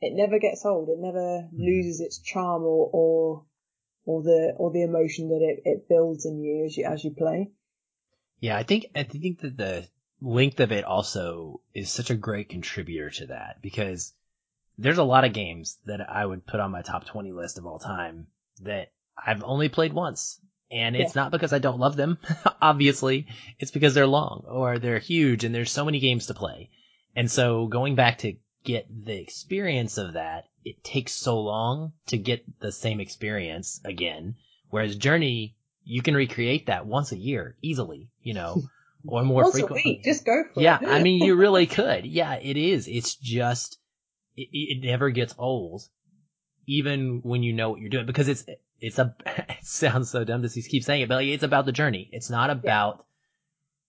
[0.00, 0.88] it never gets old.
[0.88, 3.44] It never loses its charm or or
[4.04, 7.10] or the or the emotion that it, it builds in you as you as you
[7.10, 7.50] play
[8.40, 9.88] Yeah, I think I think that the
[10.20, 14.12] length of it also is such a great contributor to that because
[14.78, 17.66] there's a lot of games that I would put on my top 20 list of
[17.66, 18.28] all time
[18.62, 20.40] that I've only played once.
[20.70, 22.18] And it's not because I don't love them,
[22.62, 23.26] obviously.
[23.58, 26.68] It's because they're long or they're huge and there's so many games to play.
[27.16, 32.18] And so going back to get the experience of that, it takes so long to
[32.18, 34.36] get the same experience again.
[34.68, 35.56] Whereas Journey,
[35.88, 38.62] you can recreate that once a year easily, you know,
[39.06, 39.92] or more Once a frequently.
[39.92, 40.86] week, just go for Yeah, it.
[40.86, 42.04] I mean, you really could.
[42.04, 42.86] Yeah, it is.
[42.86, 43.78] It's just,
[44.36, 45.88] it, it never gets old,
[46.66, 48.44] even when you know what you're doing, because it's,
[48.80, 51.72] it's a, it sounds so dumb to keep saying it, but like, it's about the
[51.72, 52.10] journey.
[52.12, 53.06] It's not about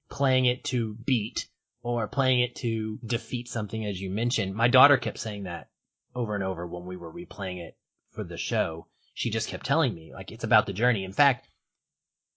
[0.10, 1.48] playing it to beat
[1.84, 4.56] or playing it to defeat something, as you mentioned.
[4.56, 5.68] My daughter kept saying that
[6.16, 7.76] over and over when we were replaying it
[8.12, 8.88] for the show.
[9.14, 11.04] She just kept telling me, like, it's about the journey.
[11.04, 11.49] In fact,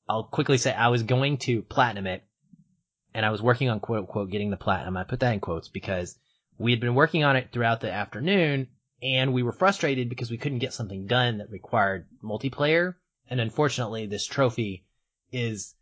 [0.09, 2.25] I'll quickly say I was going to platinum it
[3.15, 4.97] and I was working on quote unquote getting the platinum.
[4.97, 6.19] I put that in quotes because
[6.59, 8.69] we had been working on it throughout the afternoon
[9.03, 12.95] and we were frustrated because we couldn't get something done that required multiplayer.
[13.29, 14.85] And unfortunately, this trophy
[15.33, 15.75] is,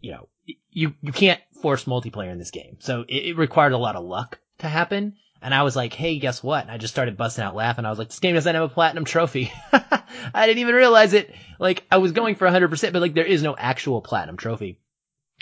[0.00, 0.28] you know,
[0.70, 2.76] you, you can't force multiplayer in this game.
[2.80, 5.16] So it, it required a lot of luck to happen.
[5.44, 6.62] And I was like, hey, guess what?
[6.62, 7.84] And I just started busting out laughing.
[7.84, 9.52] I was like, this game doesn't have a platinum trophy.
[9.72, 11.34] I didn't even realize it.
[11.58, 14.80] Like, I was going for 100%, but like, there is no actual platinum trophy.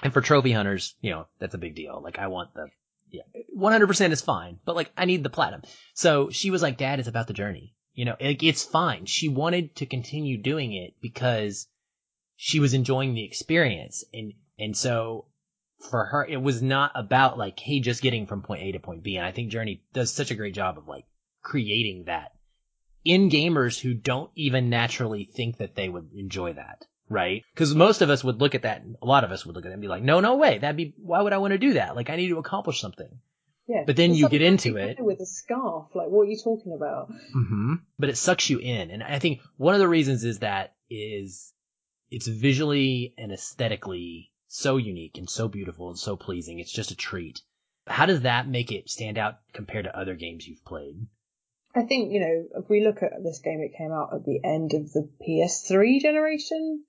[0.02, 2.00] And for trophy hunters, you know, that's a big deal.
[2.02, 2.66] Like, I want the,
[3.10, 3.22] yeah,
[3.56, 5.62] 100% is fine, but like, I need the platinum.
[5.94, 7.76] So she was like, dad, it's about the journey.
[7.94, 9.06] You know, like, it's fine.
[9.06, 11.68] She wanted to continue doing it because
[12.34, 14.04] she was enjoying the experience.
[14.12, 15.26] And, and so
[15.90, 19.02] for her, it was not about like, hey, just getting from point A to point
[19.02, 19.16] B.
[19.16, 21.04] And I think Journey does such a great job of like
[21.42, 22.32] creating that
[23.04, 26.84] in gamers who don't even naturally think that they would enjoy that.
[27.08, 27.42] Right?
[27.56, 29.70] Cause most of us would look at that, a lot of us would look at
[29.70, 30.58] it and be like, no, no way.
[30.58, 31.94] That'd be, why would I want to do that?
[31.94, 33.18] Like, I need to accomplish something.
[33.68, 33.84] Yeah.
[33.86, 34.96] But then you get into it.
[34.98, 37.10] With a scarf, like what are you talking about?
[37.10, 37.74] Mm-hmm.
[37.98, 38.90] But it sucks you in.
[38.90, 41.52] And I think one of the reasons is that is
[42.10, 46.58] it's visually and aesthetically so unique and so beautiful and so pleasing.
[46.58, 47.40] It's just a treat.
[47.86, 51.06] How does that make it stand out compared to other games you've played?
[51.74, 54.40] I think, you know, if we look at this game, it came out at the
[54.44, 56.84] end of the PS3 generation.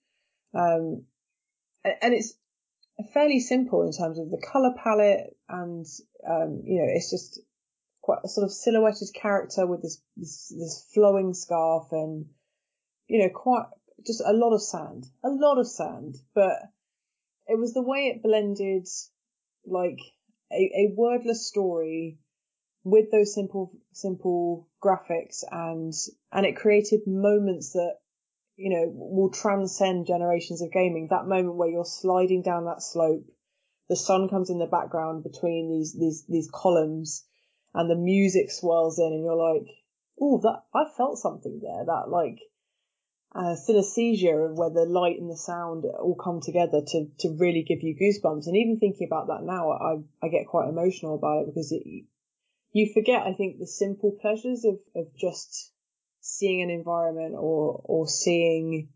[0.53, 1.05] Um,
[1.85, 2.33] and it's
[3.13, 5.85] fairly simple in terms of the color palette and,
[6.29, 7.39] um, you know, it's just
[8.01, 12.25] quite a sort of silhouetted character with this, this, this flowing scarf and,
[13.07, 13.67] you know, quite
[14.05, 16.51] just a lot of sand, a lot of sand, but
[17.47, 18.87] it was the way it blended
[19.65, 19.99] like
[20.51, 22.19] a, a wordless story
[22.83, 25.93] with those simple, simple graphics and,
[26.31, 27.95] and it created moments that,
[28.55, 31.07] you know, will transcend generations of gaming.
[31.09, 33.25] That moment where you're sliding down that slope,
[33.89, 37.25] the sun comes in the background between these, these, these columns
[37.73, 39.67] and the music swirls in and you're like,
[40.21, 41.85] oh, that, I felt something there.
[41.85, 42.39] That like,
[43.35, 47.81] uh, synesthesia where the light and the sound all come together to, to really give
[47.81, 48.45] you goosebumps.
[48.45, 51.83] And even thinking about that now, I, I get quite emotional about it because it,
[52.73, 55.71] you forget, I think, the simple pleasures of, of just
[56.21, 58.89] seeing an environment or, or seeing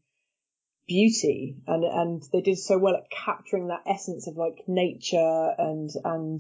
[0.88, 1.58] beauty.
[1.66, 6.40] And, and they did so well at capturing that essence of like nature and, and,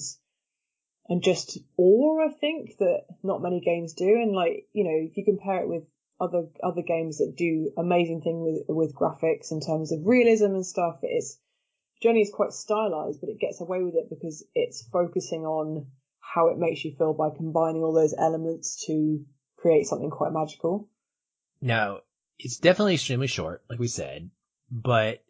[1.10, 4.06] and just awe, I think, that not many games do.
[4.06, 5.84] And like, you know, if you compare it with
[6.20, 10.66] other other games that do amazing thing with with graphics in terms of realism and
[10.66, 11.00] stuff.
[11.04, 11.38] It's
[12.02, 15.88] Journey is quite stylized, but it gets away with it because it's focusing on
[16.20, 19.26] how it makes you feel by combining all those elements to
[19.58, 20.90] create something quite magical.
[21.62, 22.02] Now,
[22.38, 24.30] it's definitely extremely short, like we said,
[24.70, 25.24] but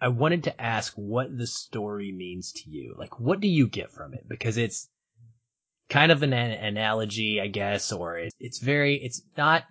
[0.00, 2.96] I wanted to ask what the story means to you.
[2.98, 4.28] Like, what do you get from it?
[4.28, 4.88] Because it's
[5.88, 9.62] kind of an analogy, I guess, or it's very, it's not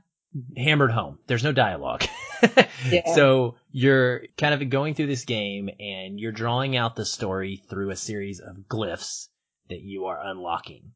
[0.56, 1.20] hammered home.
[1.28, 2.06] There's no dialogue.
[2.90, 3.14] yeah.
[3.16, 7.92] So you're kind of going through this game and you're drawing out the story through
[7.92, 9.28] a series of glyphs
[9.70, 10.92] that you are unlocking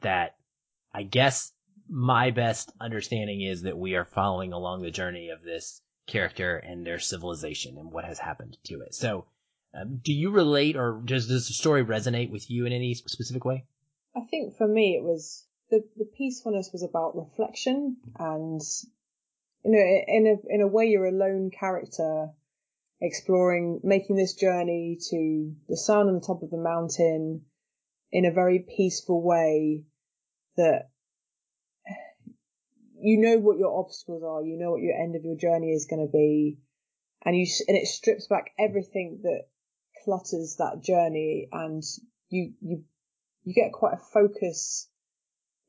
[0.00, 0.36] that
[0.92, 1.52] I guess
[1.88, 6.86] my best understanding is that we are following along the journey of this character and
[6.86, 8.94] their civilization and what has happened to it.
[8.94, 9.26] So,
[9.74, 13.44] um, do you relate or does, does the story resonate with you in any specific
[13.44, 13.64] way?
[14.16, 18.60] I think for me it was the, the peacefulness was about reflection and,
[19.64, 22.28] you know, in a, in a way you're a lone character
[23.00, 27.42] exploring, making this journey to the sun on the top of the mountain
[28.10, 29.84] in a very peaceful way
[30.56, 30.88] that
[33.00, 35.86] you know what your obstacles are, you know what your end of your journey is
[35.88, 36.58] going to be,
[37.24, 39.42] and you and it strips back everything that
[40.04, 41.82] clutters that journey, and
[42.28, 42.84] you you
[43.44, 44.88] you get quite a focus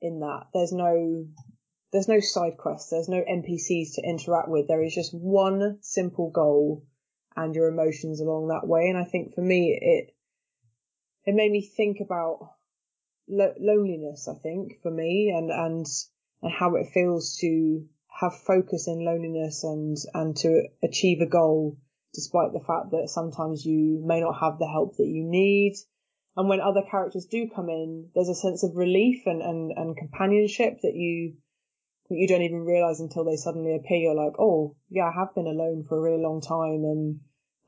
[0.01, 0.47] in that.
[0.53, 1.25] There's no
[1.91, 4.67] there's no side quests, there's no NPCs to interact with.
[4.67, 6.85] There is just one simple goal
[7.35, 8.89] and your emotions along that way.
[8.89, 10.13] And I think for me, it
[11.25, 12.53] it made me think about
[13.27, 14.27] lo- loneliness.
[14.27, 15.85] I think for me, and and
[16.41, 17.85] and how it feels to
[18.19, 21.77] have focus in loneliness and and to achieve a goal
[22.13, 25.75] despite the fact that sometimes you may not have the help that you need
[26.35, 29.97] and when other characters do come in, there's a sense of relief and, and, and
[29.97, 31.33] companionship that you
[32.09, 33.97] that you don't even realize until they suddenly appear.
[33.97, 37.19] You're like, oh, yeah, I have been alone for a really long time, and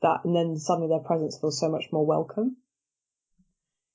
[0.02, 2.56] that, and then suddenly their presence feels so much more welcome.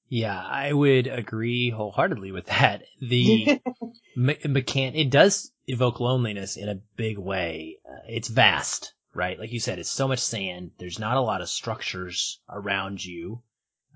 [0.10, 2.84] Yeah, I would agree wholeheartedly with that.
[3.02, 3.60] The
[4.16, 7.80] me- mechan- it does evoke loneliness in a big way.
[7.86, 9.38] Uh, it's vast, right?
[9.38, 10.72] Like you said, it's so much sand.
[10.78, 13.42] There's not a lot of structures around you.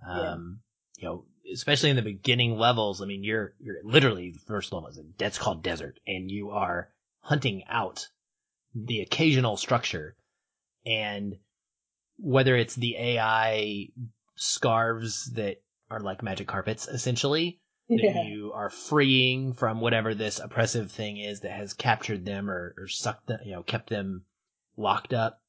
[0.07, 0.59] Um,
[0.97, 1.03] yeah.
[1.03, 3.01] you know, especially in the beginning levels.
[3.01, 6.89] I mean, you're, you're literally the first level is that's called desert and you are
[7.19, 8.07] hunting out
[8.73, 10.15] the occasional structure
[10.85, 11.35] and
[12.17, 13.87] whether it's the AI
[14.35, 17.59] scarves that are like magic carpets essentially
[17.99, 18.13] yeah.
[18.13, 22.73] that you are freeing from whatever this oppressive thing is that has captured them or,
[22.77, 24.23] or sucked them, you know, kept them
[24.77, 25.41] locked up,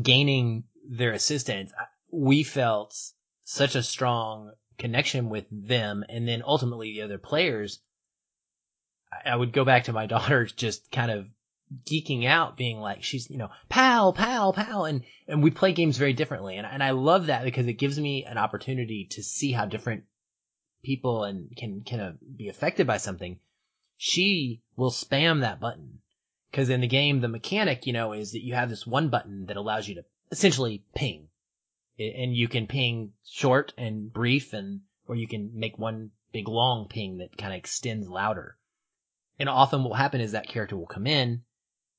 [0.00, 1.72] gaining their assistance.
[2.10, 2.96] We felt
[3.50, 7.80] such a strong connection with them and then ultimately the other players.
[9.24, 11.26] I would go back to my daughter just kind of
[11.84, 15.98] geeking out being like she's you know pal pal pal and and we play games
[15.98, 16.58] very differently.
[16.58, 20.04] And and I love that because it gives me an opportunity to see how different
[20.84, 23.40] people and can can uh, be affected by something.
[23.96, 25.98] She will spam that button.
[26.52, 29.46] Because in the game the mechanic you know is that you have this one button
[29.46, 31.29] that allows you to essentially ping
[32.00, 36.88] and you can ping short and brief and or you can make one big long
[36.88, 38.56] ping that kind of extends louder.
[39.38, 41.42] And often what will happen is that character will come in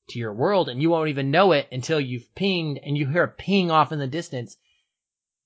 [0.08, 3.24] to your world and you won't even know it until you've pinged and you hear
[3.24, 4.56] a ping off in the distance.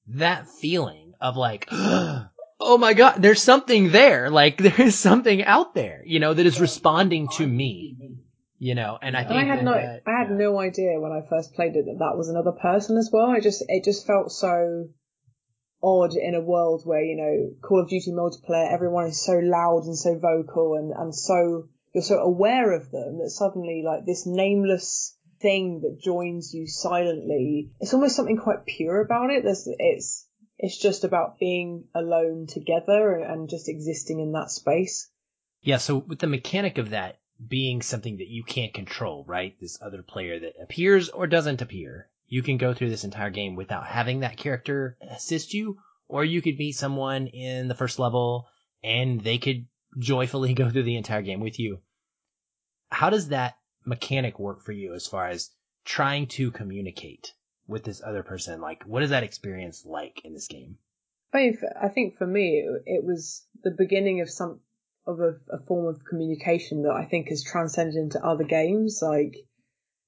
[0.09, 4.31] That feeling of like, oh my god, there's something there.
[4.31, 7.97] Like there is something out there, you know, that is responding to me
[8.59, 10.37] you know, and I think and I had no, that, I had yeah.
[10.37, 13.27] no idea when I first played it that that was another person as well.
[13.27, 14.89] I just, it just felt so
[15.83, 19.85] odd in a world where, you know, Call of Duty multiplayer, everyone is so loud
[19.85, 24.27] and so vocal and, and so, you're so aware of them that suddenly like this
[24.27, 29.45] nameless thing that joins you silently, it's almost something quite pure about it.
[29.45, 30.27] There's, it's,
[30.59, 35.11] it's just about being alone together and just existing in that space.
[35.61, 39.59] Yeah, so with the mechanic of that being something that you can't control, right?
[39.61, 42.09] This other player that appears or doesn't appear.
[42.29, 45.79] You can go through this entire game without having that character assist you,
[46.09, 48.49] or you could meet someone in the first level
[48.83, 49.67] and they could
[49.99, 51.81] joyfully go through the entire game with you.
[52.91, 55.51] How does that mechanic work for you as far as
[55.85, 57.33] trying to communicate
[57.67, 58.61] with this other person?
[58.61, 60.79] Like, what is that experience like in this game?
[61.35, 64.61] I think for me, it was the beginning of some
[65.07, 69.01] of a, a, form of communication that I think has transcended into other games.
[69.03, 69.37] Like,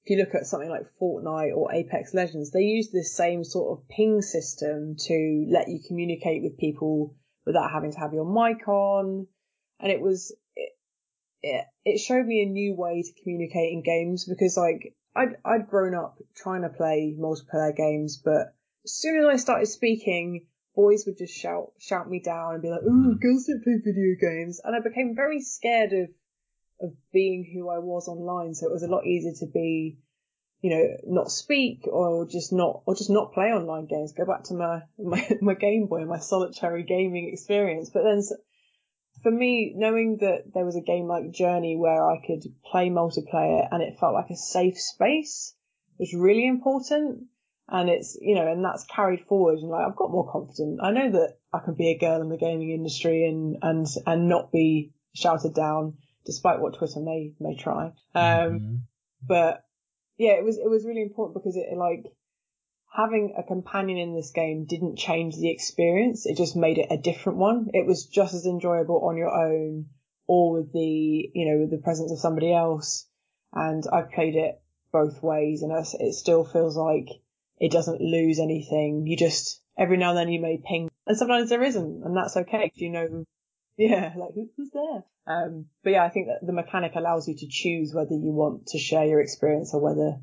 [0.03, 3.77] if you look at something like Fortnite or Apex Legends, they use this same sort
[3.77, 8.67] of ping system to let you communicate with people without having to have your mic
[8.67, 9.27] on.
[9.79, 10.71] And it was, it,
[11.41, 15.67] it, it showed me a new way to communicate in games because like I'd, I'd
[15.67, 18.53] grown up trying to play multiplayer games, but
[18.85, 20.45] as soon as I started speaking,
[20.79, 24.15] boys would just shout shout me down and be like, "Oh, girls don't play video
[24.15, 26.09] games," and I became very scared of
[26.79, 28.53] of being who I was online.
[28.53, 29.97] So it was a lot easier to be,
[30.61, 34.13] you know, not speak or just not or just not play online games.
[34.13, 37.89] Go back to my my, my Game Boy, and my solitary gaming experience.
[37.89, 38.21] But then
[39.21, 43.67] for me, knowing that there was a game like Journey where I could play multiplayer
[43.69, 45.53] and it felt like a safe space
[45.97, 47.25] was really important.
[47.71, 50.79] And it's, you know, and that's carried forward and like, I've got more confidence.
[50.81, 54.27] I know that I can be a girl in the gaming industry and, and, and
[54.27, 57.93] not be shouted down despite what Twitter may, may try.
[58.15, 58.75] Um, mm-hmm.
[59.25, 59.63] but
[60.17, 62.05] yeah, it was, it was really important because it like,
[62.91, 66.25] having a companion in this game didn't change the experience.
[66.25, 67.67] It just made it a different one.
[67.73, 69.85] It was just as enjoyable on your own
[70.25, 73.05] or with the, you know, with the presence of somebody else.
[73.53, 74.59] And I've played it
[74.91, 77.09] both ways and it still feels like
[77.59, 79.05] it doesn't lose anything.
[79.07, 82.37] You just, every now and then you may ping and sometimes there isn't and that's
[82.37, 82.71] okay.
[82.75, 83.25] You know,
[83.77, 85.03] yeah, like who, who's there?
[85.27, 88.67] Um, but yeah, I think that the mechanic allows you to choose whether you want
[88.67, 90.19] to share your experience or whether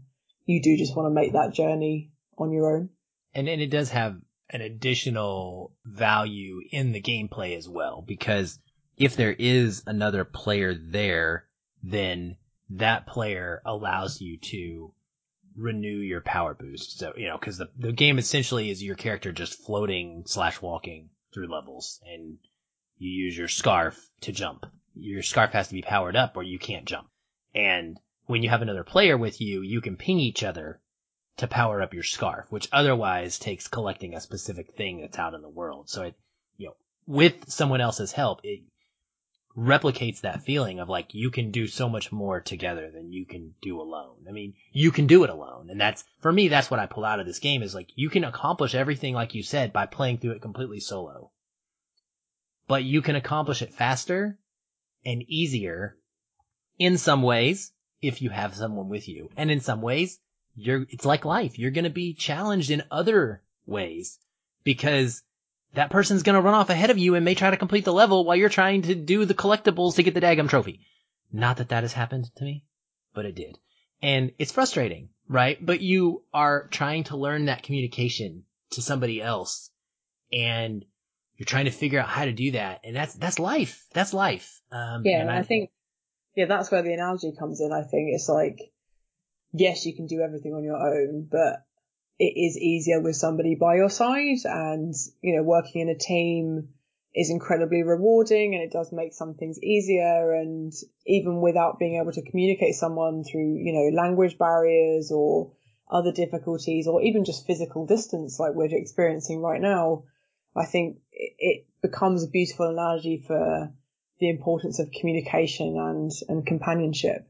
[0.47, 2.91] you do just want to make that journey on your own.
[3.34, 4.16] And and it does have
[4.49, 8.59] an additional value in the gameplay as well because
[8.97, 11.47] if there is another player there,
[11.82, 12.37] then
[12.70, 14.93] that player allows you to
[15.57, 16.98] renew your power boost.
[16.98, 21.11] So, you know, cause the, the game essentially is your character just floating slash walking
[21.32, 22.38] through levels and
[22.98, 24.66] you use your scarf to jump.
[24.94, 27.09] Your scarf has to be powered up or you can't jump.
[27.54, 30.80] And when you have another player with you, you can ping each other
[31.38, 35.42] to power up your scarf, which otherwise takes collecting a specific thing that's out in
[35.42, 35.88] the world.
[35.88, 36.14] So it,
[36.57, 36.76] you know,
[37.07, 38.62] with someone else's help, it
[39.57, 43.54] replicates that feeling of like you can do so much more together than you can
[43.62, 44.26] do alone.
[44.28, 45.70] I mean, you can do it alone.
[45.70, 48.11] And that's, for me, that's what I pull out of this game is like you
[48.11, 51.30] can accomplish everything like you said by playing through it completely solo.
[52.68, 54.38] But you can accomplish it faster
[55.04, 55.96] and easier
[56.78, 59.30] in some ways if you have someone with you.
[59.36, 60.18] And in some ways,
[60.54, 61.59] you're, it's like life.
[61.59, 64.18] You're going to be challenged in other ways
[64.64, 65.22] because
[65.77, 67.93] that person's going to run off ahead of you and may try to complete the
[67.93, 70.81] level while you're trying to do the collectibles to get the daggum trophy.
[71.31, 72.64] Not that that has happened to me,
[73.14, 73.59] but it did.
[74.03, 75.59] And it's frustrating, right?
[75.64, 79.70] But you are trying to learn that communication to somebody else
[80.33, 80.83] and
[81.37, 82.81] you're trying to figure out how to do that.
[82.83, 83.85] And that's, that's life.
[83.93, 84.62] That's life.
[84.72, 85.20] Um, yeah.
[85.20, 85.70] And I, I think,
[86.35, 87.70] yeah, that's where the analogy comes in.
[87.70, 88.61] I think it's like,
[89.53, 91.65] yes, you can do everything on your own, but
[92.18, 96.68] it is easier with somebody by your side and, you know, working in a team
[97.14, 100.72] is incredibly rewarding and it does make some things easier and
[101.06, 105.52] even without being able to communicate someone through, you know, language barriers or
[105.90, 110.04] other difficulties or even just physical distance like we're experiencing right now,
[110.54, 113.72] I think it becomes a beautiful analogy for
[114.20, 117.28] the importance of communication and, and companionship.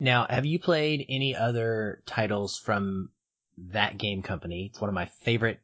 [0.00, 3.10] Now, have you played any other titles from
[3.72, 4.66] that game company?
[4.70, 5.60] It's one of my favorite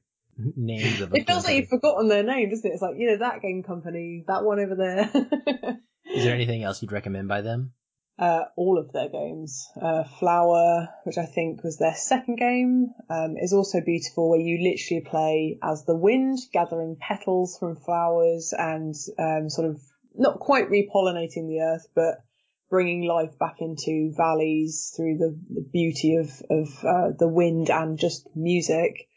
[0.56, 1.12] names of.
[1.14, 2.74] it feels like you've forgotten their name, doesn't it?
[2.74, 5.10] It's like you know that game company, that one over there.
[6.04, 7.72] Is there anything else you'd recommend by them?
[8.18, 9.66] Uh, all of their games.
[9.80, 14.58] Uh, Flower, which I think was their second game, um, is also beautiful where you
[14.58, 19.80] literally play as the wind, gathering petals from flowers and um, sort of
[20.14, 22.22] not quite repollinating the earth, but
[22.70, 27.98] bringing life back into valleys through the, the beauty of, of uh, the wind and
[27.98, 29.08] just music.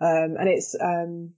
[0.00, 1.32] Um, and it's um,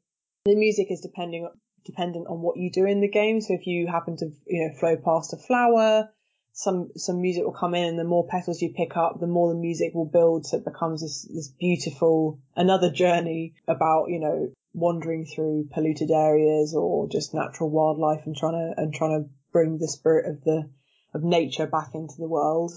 [0.47, 1.49] the music is depending
[1.85, 3.41] dependent on what you do in the game.
[3.41, 6.11] So if you happen to you know flow past a flower,
[6.53, 9.53] some some music will come in, and the more petals you pick up, the more
[9.53, 10.47] the music will build.
[10.47, 16.75] So it becomes this this beautiful another journey about you know wandering through polluted areas
[16.75, 20.69] or just natural wildlife and trying to and trying to bring the spirit of the
[21.15, 22.73] of nature back into the world.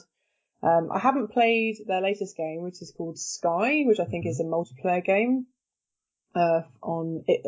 [0.63, 4.39] Um, I haven't played their latest game, which is called Sky, which I think is
[4.39, 5.47] a multiplayer game.
[6.33, 7.41] Uh, on it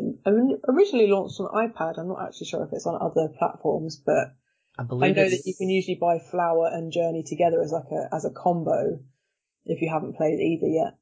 [0.68, 1.98] originally launched on iPad.
[1.98, 4.34] I'm not actually sure if it's on other platforms, but
[4.78, 7.90] I believe I know that you can usually buy Flower and Journey together as like
[7.92, 9.00] a as a combo
[9.64, 10.98] if you haven't played either yet.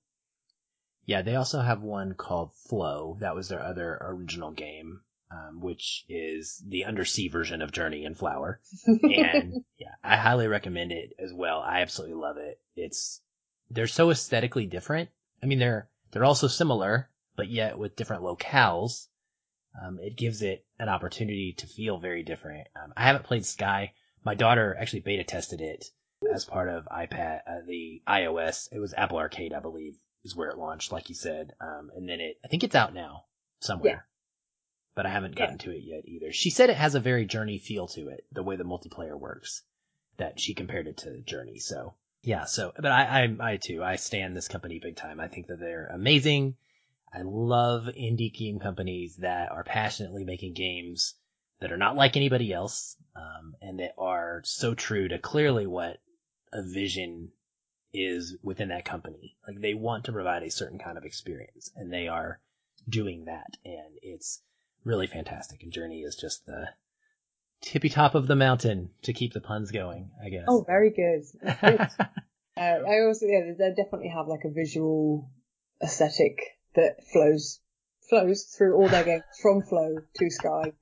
[1.06, 3.16] Yeah, they also have one called Flow.
[3.20, 5.00] That was their other original game,
[5.32, 8.60] um, which is the undersea version of Journey and Flower.
[8.86, 11.60] and yeah, I highly recommend it as well.
[11.60, 12.60] I absolutely love it.
[12.76, 13.20] It's
[13.70, 15.08] they're so aesthetically different.
[15.42, 19.06] I mean, they're they're also similar, but yet with different locales.
[19.82, 22.68] Um, it gives it an opportunity to feel very different.
[22.76, 23.94] Um, I haven't played Sky.
[24.22, 25.86] My daughter actually beta tested it
[26.30, 28.68] as part of iPad, uh, the iOS.
[28.70, 31.54] It was Apple Arcade, I believe, is where it launched, like you said.
[31.58, 33.24] Um, and then it, I think it's out now
[33.60, 34.06] somewhere.
[34.94, 35.64] But I haven't gotten yeah.
[35.64, 36.32] to it yet either.
[36.32, 39.62] She said it has a very Journey feel to it, the way the multiplayer works.
[40.18, 41.58] That she compared it to Journey.
[41.58, 42.44] So yeah.
[42.44, 45.18] So, but I, I, I too, I stand this company big time.
[45.18, 46.56] I think that they're amazing.
[47.12, 51.14] I love indie game companies that are passionately making games
[51.60, 55.98] that are not like anybody else, um, and that are so true to clearly what
[56.52, 57.30] a vision
[57.92, 59.36] is within that company.
[59.46, 62.40] Like they want to provide a certain kind of experience and they are
[62.88, 64.42] doing that and it's
[64.84, 65.62] really fantastic.
[65.62, 66.68] And Journey is just the
[67.60, 70.44] tippy top of the mountain to keep the puns going, I guess.
[70.48, 71.22] Oh, very good.
[71.46, 71.88] uh,
[72.56, 75.30] I also, yeah, they definitely have like a visual
[75.82, 76.38] aesthetic
[76.74, 77.60] that flows,
[78.08, 80.72] flows through all their games from Flow to Sky.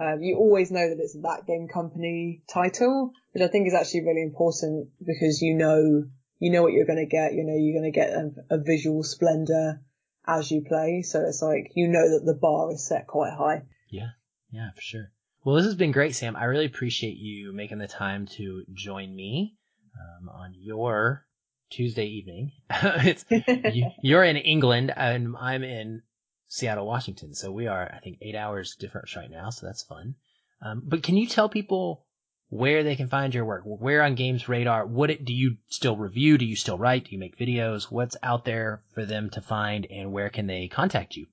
[0.00, 4.06] Um, you always know that it's that game company title, which I think is actually
[4.06, 6.04] really important because you know
[6.38, 7.34] you know what you're going to get.
[7.34, 9.82] You know you're going to get a, a, visual splendor
[10.30, 11.02] as you play.
[11.02, 13.62] So it's like you know that the bar is set quite high.
[13.88, 14.10] Yeah,
[14.50, 15.12] yeah, for sure.
[15.44, 16.36] Well, this has been great, Sam.
[16.36, 19.56] I really appreciate you making the time to join me
[19.96, 21.24] um, on your
[21.70, 22.52] Tuesday evening.
[22.70, 23.24] it's
[24.02, 26.02] you, are in England and I'm in
[26.48, 27.34] Seattle, Washington.
[27.34, 29.50] So we are, I think, eight hours difference right now.
[29.50, 30.16] So that's fun.
[30.62, 32.04] Um, but can you tell people
[32.50, 33.62] where they can find your work?
[33.64, 34.84] Where on Games Radar?
[34.84, 36.36] What it, do you still review?
[36.36, 37.04] Do you still write?
[37.04, 37.84] Do you make videos?
[37.84, 41.26] What's out there for them to find and where can they contact you?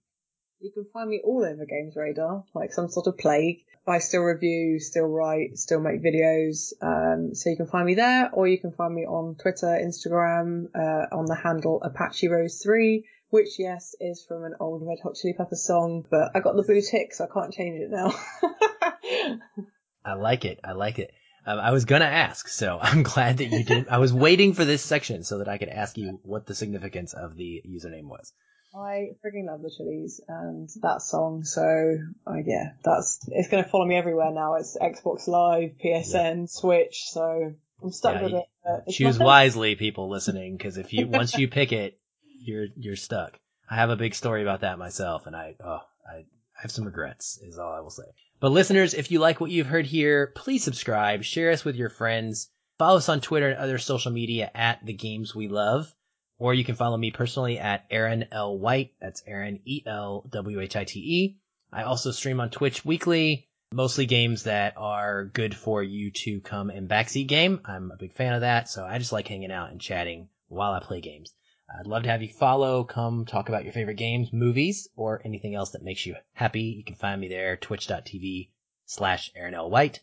[0.60, 3.58] You can find me all over Games Radar, like some sort of plague.
[3.88, 6.74] I still review, still write, still make videos.
[6.82, 10.66] Um, so you can find me there, or you can find me on Twitter, Instagram,
[10.76, 15.16] uh, on the handle Apache Rose 3 which yes is from an old Red Hot
[15.16, 18.14] Chili Pepper song, but I got the blue tick, so I can't change it now.
[20.08, 20.60] I like it.
[20.64, 21.12] I like it.
[21.46, 23.88] Um, I was gonna ask, so I'm glad that you did.
[23.90, 27.14] I was waiting for this section so that I could ask you what the significance
[27.14, 28.34] of the username was.
[28.76, 31.98] I freaking love the Chili's and that song, so
[32.28, 34.56] uh, yeah, that's it's gonna follow me everywhere now.
[34.56, 36.46] It's Xbox Live, PSN, yeah.
[36.48, 38.92] Switch, so I'm stuck yeah, with it.
[38.92, 42.00] Choose wisely, people listening, because if you once you pick it,
[42.42, 43.40] you're you're stuck.
[43.70, 46.26] I have a big story about that myself, and I oh I, I
[46.62, 47.40] have some regrets.
[47.42, 48.04] Is all I will say.
[48.40, 51.90] But listeners, if you like what you've heard here, please subscribe, share us with your
[51.90, 55.92] friends, follow us on Twitter and other social media at the games we love,
[56.38, 58.94] or you can follow me personally at Aaron L White.
[59.02, 61.38] That's Aaron E L W H I T E.
[61.74, 66.70] I also stream on Twitch weekly, mostly games that are good for you to come
[66.70, 67.62] and backseat game.
[67.66, 70.74] I'm a big fan of that, so I just like hanging out and chatting while
[70.74, 71.34] I play games.
[71.70, 75.54] I'd love to have you follow, come talk about your favorite games, movies, or anything
[75.54, 76.62] else that makes you happy.
[76.62, 78.50] You can find me there, twitch.tv
[78.86, 79.70] slash Aaron L.
[79.70, 80.00] White.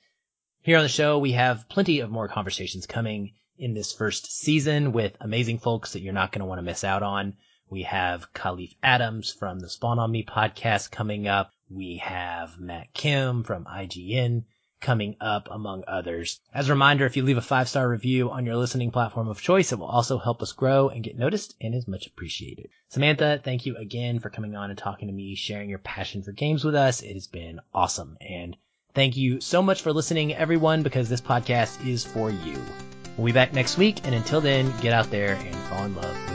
[0.61, 4.93] Here on the show, we have plenty of more conversations coming in this first season
[4.93, 7.35] with amazing folks that you're not going to want to miss out on.
[7.71, 11.51] We have Kahlief Adams from the Spawn on Me podcast coming up.
[11.71, 14.45] We have Matt Kim from IGN
[14.85, 16.41] coming up, among others.
[16.53, 19.41] As a reminder, if you leave a five star review on your listening platform of
[19.41, 22.69] choice, it will also help us grow and get noticed and is much appreciated.
[22.91, 26.31] Samantha, thank you again for coming on and talking to me, sharing your passion for
[26.31, 27.03] games with us.
[27.03, 28.17] It has been awesome.
[28.21, 28.57] And
[28.95, 32.63] thank you so much for listening, everyone, because this podcast is for you.
[33.17, 34.01] We'll be back next week.
[34.05, 36.34] And until then, get out there and fall in love